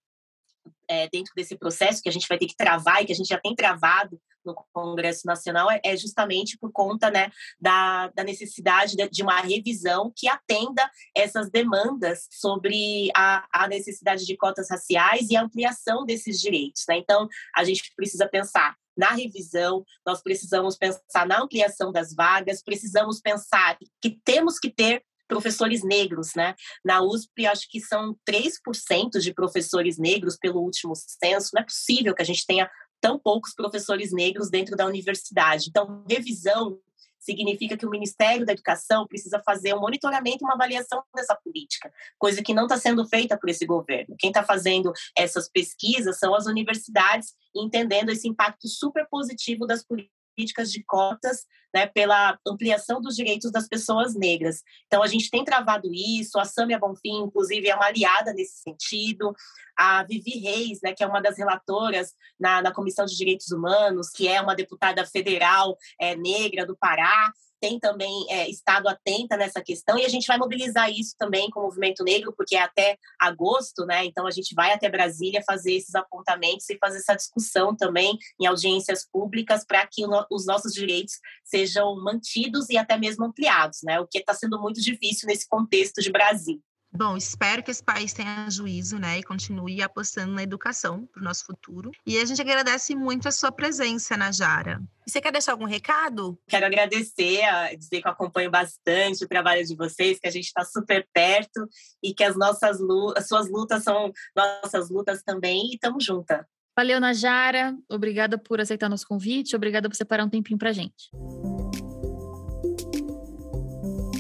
é, 0.89 1.09
dentro 1.09 1.33
desse 1.37 1.57
processo 1.57 2.03
que 2.03 2.09
a 2.09 2.13
gente 2.13 2.27
vai 2.29 2.39
ter 2.39 2.47
que 2.47 2.57
travar 2.57 3.03
e 3.03 3.07
que 3.07 3.13
a 3.13 3.17
gente 3.17 3.29
já 3.29 3.39
tem 3.39 3.55
travado 3.55 4.21
no 4.45 4.55
Congresso 4.73 5.27
Nacional 5.27 5.71
é, 5.71 5.81
é 5.85 5.97
justamente 5.97 6.59
por 6.59 6.73
conta 6.73 7.11
né, 7.11 7.31
da, 7.61 8.09
da 8.09 8.25
necessidade 8.25 8.97
de, 8.97 9.23
uma 9.23 9.41
revisão 9.41 10.13
que 10.15 10.29
atenda 10.29 10.89
essas 11.17 11.51
demandas 11.51 12.27
sobre 12.31 13.11
a, 13.15 13.47
a, 13.53 13.69
necessidade 13.69 14.25
de 14.27 14.37
cotas 14.37 14.71
raciais 14.71 15.31
e 15.31 15.37
a 15.37 15.43
ampliação 15.43 16.05
desses 16.05 16.41
direitos. 16.41 16.85
Né? 16.89 16.99
Então, 16.99 17.29
a 17.55 17.65
gente 17.65 17.93
precisa 17.97 18.29
pensar 18.29 18.77
na 18.97 19.11
revisão, 19.11 19.85
nós 20.07 20.23
precisamos 20.23 20.77
pensar 20.77 21.27
na 21.27 21.41
ampliação 21.41 21.91
das 21.91 22.15
vagas, 22.15 22.63
precisamos 22.63 23.21
pensar 23.21 23.79
que 24.01 24.21
temos 24.23 24.59
que 24.59 24.71
ter 24.71 25.03
professores 25.33 25.83
negros, 25.83 26.35
né? 26.35 26.55
Na 26.85 27.03
USP, 27.03 27.47
acho 27.47 27.67
que 27.71 27.81
são 27.81 28.15
3% 28.29 29.19
de 29.19 29.33
professores 29.33 29.97
negros 29.97 30.37
pelo 30.37 30.61
último 30.61 30.95
censo. 30.95 31.51
Não 31.55 31.63
é 31.63 31.65
possível 31.65 32.15
que 32.15 32.21
a 32.21 32.25
gente 32.25 32.45
tenha 32.47 32.71
tão 33.03 33.19
poucos 33.19 33.53
professores 33.53 34.13
negros 34.13 34.49
dentro 34.49 34.77
da 34.77 34.87
universidade. 34.87 35.67
Então, 35.69 36.05
revisão 36.09 36.79
significa 37.19 37.77
que 37.77 37.87
o 37.87 37.91
Ministério 37.91 38.47
da 38.47 38.53
Educação 38.53 39.07
precisa 39.07 39.41
fazer 39.45 39.75
um 39.75 39.81
monitoramento 39.81 40.39
e 40.43 40.45
uma 40.45 40.55
avaliação 40.55 41.03
dessa 41.15 41.37
política, 41.37 41.93
coisa 42.19 42.43
que 42.43 42.55
não 42.55 42.65
está 42.65 42.77
sendo 42.77 43.07
feita 43.07 43.39
por 43.39 43.49
esse 43.49 43.65
governo. 43.67 44.17
Quem 44.19 44.31
está 44.31 44.43
fazendo 44.43 44.93
essas 45.17 45.49
pesquisas 45.49 46.19
são 46.19 46.35
as 46.35 46.47
universidades, 46.47 47.35
entendendo 47.55 48.11
esse 48.11 48.29
impacto 48.29 48.69
super 48.69 49.07
positivo 49.09 49.67
das 49.67 49.85
políticas 49.85 50.22
políticas 50.35 50.71
de 50.71 50.83
cotas, 50.85 51.47
né, 51.75 51.87
pela 51.87 52.39
ampliação 52.47 53.01
dos 53.01 53.17
direitos 53.17 53.51
das 53.51 53.67
pessoas 53.67 54.15
negras. 54.15 54.63
Então, 54.87 55.03
a 55.03 55.07
gente 55.07 55.31
tem 55.31 55.45
travado 55.45 55.89
isso, 55.93 56.39
a 56.39 56.45
Samia 56.45 56.79
Bonfim, 56.79 57.23
inclusive, 57.25 57.69
é 57.69 57.75
uma 57.75 57.87
aliada 57.87 58.33
nesse 58.35 58.61
sentido, 58.61 59.35
a 59.77 60.05
Vivi 60.05 60.39
Reis, 60.39 60.81
né, 60.83 60.93
que 60.93 61.03
é 61.03 61.07
uma 61.07 61.21
das 61.21 61.39
relatoras 61.39 62.13
na, 62.39 62.61
na 62.61 62.73
Comissão 62.73 63.07
de 63.07 63.17
Direitos 63.17 63.51
Humanos, 63.51 64.11
que 64.11 64.29
é 64.29 64.41
uma 64.41 64.55
deputada 64.55 65.07
federal 65.07 65.77
é, 65.99 66.15
negra 66.15 66.67
do 66.67 66.77
Pará, 66.77 67.33
tem 67.63 67.79
também 67.79 68.27
é, 68.29 68.51
estado 68.51 68.89
atenta 68.89 69.37
nessa 69.37 69.63
questão 69.63 69.97
e 69.97 70.05
a 70.05 70.09
gente 70.09 70.27
vai 70.27 70.37
mobilizar 70.37 70.91
isso 70.91 71.15
também 71.17 71.49
com 71.49 71.61
o 71.61 71.63
movimento 71.63 72.03
negro, 72.03 72.35
porque 72.37 72.57
é 72.57 72.63
até 72.63 72.99
agosto, 73.21 73.87
né? 73.87 74.05
Então 74.05 74.27
a 74.27 74.33
gente 74.33 74.53
vai 74.53 74.73
até 74.73 74.91
Brasília 74.91 75.45
fazer 75.47 75.75
esses 75.75 75.95
apontamentos 75.95 76.69
e 76.69 76.77
fazer 76.79 76.99
essa 76.99 77.15
discussão 77.15 77.77
também 77.77 78.19
em 78.41 78.47
audiências 78.47 79.07
públicas 79.09 79.65
para 79.65 79.87
que 79.87 80.05
no, 80.05 80.27
os 80.29 80.45
nossos 80.45 80.73
direitos 80.73 81.21
sejam 81.45 81.95
mantidos 82.03 82.69
e 82.69 82.77
até 82.77 82.99
mesmo 82.99 83.25
ampliados, 83.25 83.79
né? 83.85 84.01
O 84.01 84.09
que 84.09 84.19
está 84.19 84.35
sendo 84.35 84.61
muito 84.61 84.81
difícil 84.81 85.29
nesse 85.29 85.47
contexto 85.49 86.03
de 86.03 86.11
Brasil. 86.11 86.61
Bom, 86.95 87.17
espero 87.17 87.63
que 87.63 87.71
esse 87.71 87.83
país 87.83 88.13
tenha 88.13 88.49
juízo, 88.51 88.99
né, 88.99 89.19
e 89.19 89.23
continue 89.23 89.83
apostando 89.83 90.33
na 90.33 90.43
educação 90.43 91.07
para 91.07 91.21
o 91.21 91.25
nosso 91.25 91.47
futuro. 91.47 91.91
E 92.07 92.19
a 92.19 92.25
gente 92.25 92.41
agradece 92.41 92.95
muito 92.95 93.27
a 93.27 93.33
sua 93.33 93.51
presença, 93.51 94.15
Najara. 94.15 94.83
E 95.07 95.11
você 95.11 95.21
quer 95.21 95.33
deixar 95.33 95.53
algum 95.53 95.65
recado? 95.65 96.39
Quero 96.47 96.67
agradecer, 96.67 97.41
dizer 97.79 98.03
que 98.03 98.07
eu 98.07 98.13
acompanho 98.13 98.51
bastante 98.51 99.25
o 99.25 99.29
trabalho 99.29 99.65
de 99.65 99.75
vocês, 99.75 100.19
que 100.19 100.29
a 100.29 100.31
gente 100.31 100.45
está 100.45 100.65
super 100.65 101.09
perto 101.13 101.67
e 102.03 102.13
que 102.13 102.23
as 102.23 102.37
nossas 102.37 102.79
as 103.17 103.27
suas 103.27 103.49
lutas 103.49 103.83
são 103.83 104.13
nossas 104.37 104.91
lutas 104.91 105.23
também 105.23 105.71
e 105.71 105.75
estamos 105.75 106.05
juntas. 106.05 106.45
Valeu, 106.77 107.01
Najara. 107.01 107.77
Obrigada 107.89 108.39
por 108.39 108.61
aceitar 108.61 108.89
nosso 108.89 109.07
convite. 109.07 109.57
Obrigada 109.57 109.89
por 109.89 109.97
separar 109.97 110.25
um 110.25 110.31
tempinho 110.31 110.59
para 110.59 110.73
gente. 110.73 111.11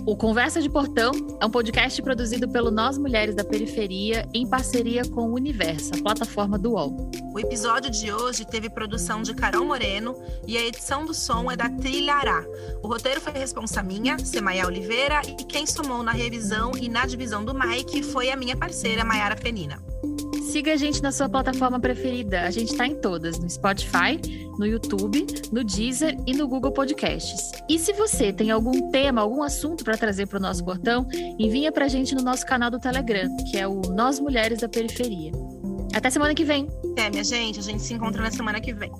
O 0.04 0.16
Conversa 0.16 0.60
de 0.60 0.68
Portão 0.68 1.12
é 1.40 1.46
um 1.46 1.50
podcast 1.50 2.02
produzido 2.02 2.48
pelo 2.48 2.72
Nós 2.72 2.98
Mulheres 2.98 3.36
da 3.36 3.44
Periferia 3.44 4.28
em 4.34 4.44
parceria 4.44 5.04
com 5.04 5.30
o 5.30 5.34
Universo, 5.34 5.92
a 5.94 6.02
plataforma 6.02 6.58
do 6.58 6.72
UOL. 6.72 7.10
O 7.32 7.38
episódio 7.38 7.88
de 7.88 8.12
hoje 8.12 8.44
teve 8.44 8.68
produção 8.68 9.22
de 9.22 9.32
Carol 9.32 9.64
Moreno 9.64 10.16
e 10.44 10.58
a 10.58 10.66
edição 10.66 11.06
do 11.06 11.14
som 11.14 11.48
é 11.52 11.56
da 11.56 11.68
Trilhará. 11.68 12.44
O 12.82 12.88
roteiro 12.88 13.20
foi 13.20 13.32
responsa 13.32 13.80
minha, 13.80 14.18
Semaia 14.18 14.66
Oliveira, 14.66 15.22
e 15.24 15.44
quem 15.44 15.66
somou 15.66 16.02
na 16.02 16.12
revisão 16.12 16.72
e 16.76 16.88
na 16.88 17.06
divisão 17.06 17.44
do 17.44 17.54
Mike 17.54 18.02
foi 18.02 18.28
a 18.28 18.36
minha 18.36 18.56
parceira 18.56 19.04
Maiara 19.04 19.36
Penina. 19.36 19.80
Siga 20.40 20.72
a 20.72 20.76
gente 20.76 21.02
na 21.02 21.12
sua 21.12 21.28
plataforma 21.28 21.78
preferida. 21.80 22.42
A 22.42 22.50
gente 22.50 22.72
está 22.72 22.86
em 22.86 22.94
todas, 22.94 23.38
no 23.38 23.48
Spotify, 23.48 24.20
no 24.58 24.66
YouTube, 24.66 25.26
no 25.50 25.64
Deezer 25.64 26.16
e 26.26 26.34
no 26.34 26.48
Google 26.48 26.72
Podcasts. 26.72 27.52
E 27.68 27.78
se 27.78 27.92
você 27.92 28.32
tem 28.32 28.50
algum 28.50 28.90
tema, 28.90 29.20
algum 29.20 29.42
assunto 29.42 29.84
para 29.84 29.96
trazer 29.96 30.26
para 30.26 30.38
o 30.38 30.42
nosso 30.42 30.64
portão, 30.64 31.06
envia 31.38 31.72
para 31.72 31.86
a 31.86 31.88
gente 31.88 32.14
no 32.14 32.22
nosso 32.22 32.46
canal 32.46 32.70
do 32.70 32.78
Telegram, 32.78 33.28
que 33.50 33.58
é 33.58 33.66
o 33.66 33.80
Nós 33.80 34.20
Mulheres 34.20 34.60
da 34.60 34.68
Periferia. 34.68 35.32
Até 35.94 36.10
semana 36.10 36.34
que 36.34 36.44
vem. 36.44 36.68
Até, 36.92 37.10
minha 37.10 37.24
gente. 37.24 37.58
A 37.58 37.62
gente 37.62 37.82
se 37.82 37.94
encontra 37.94 38.22
na 38.22 38.30
semana 38.30 38.60
que 38.60 38.72
vem. 38.72 38.90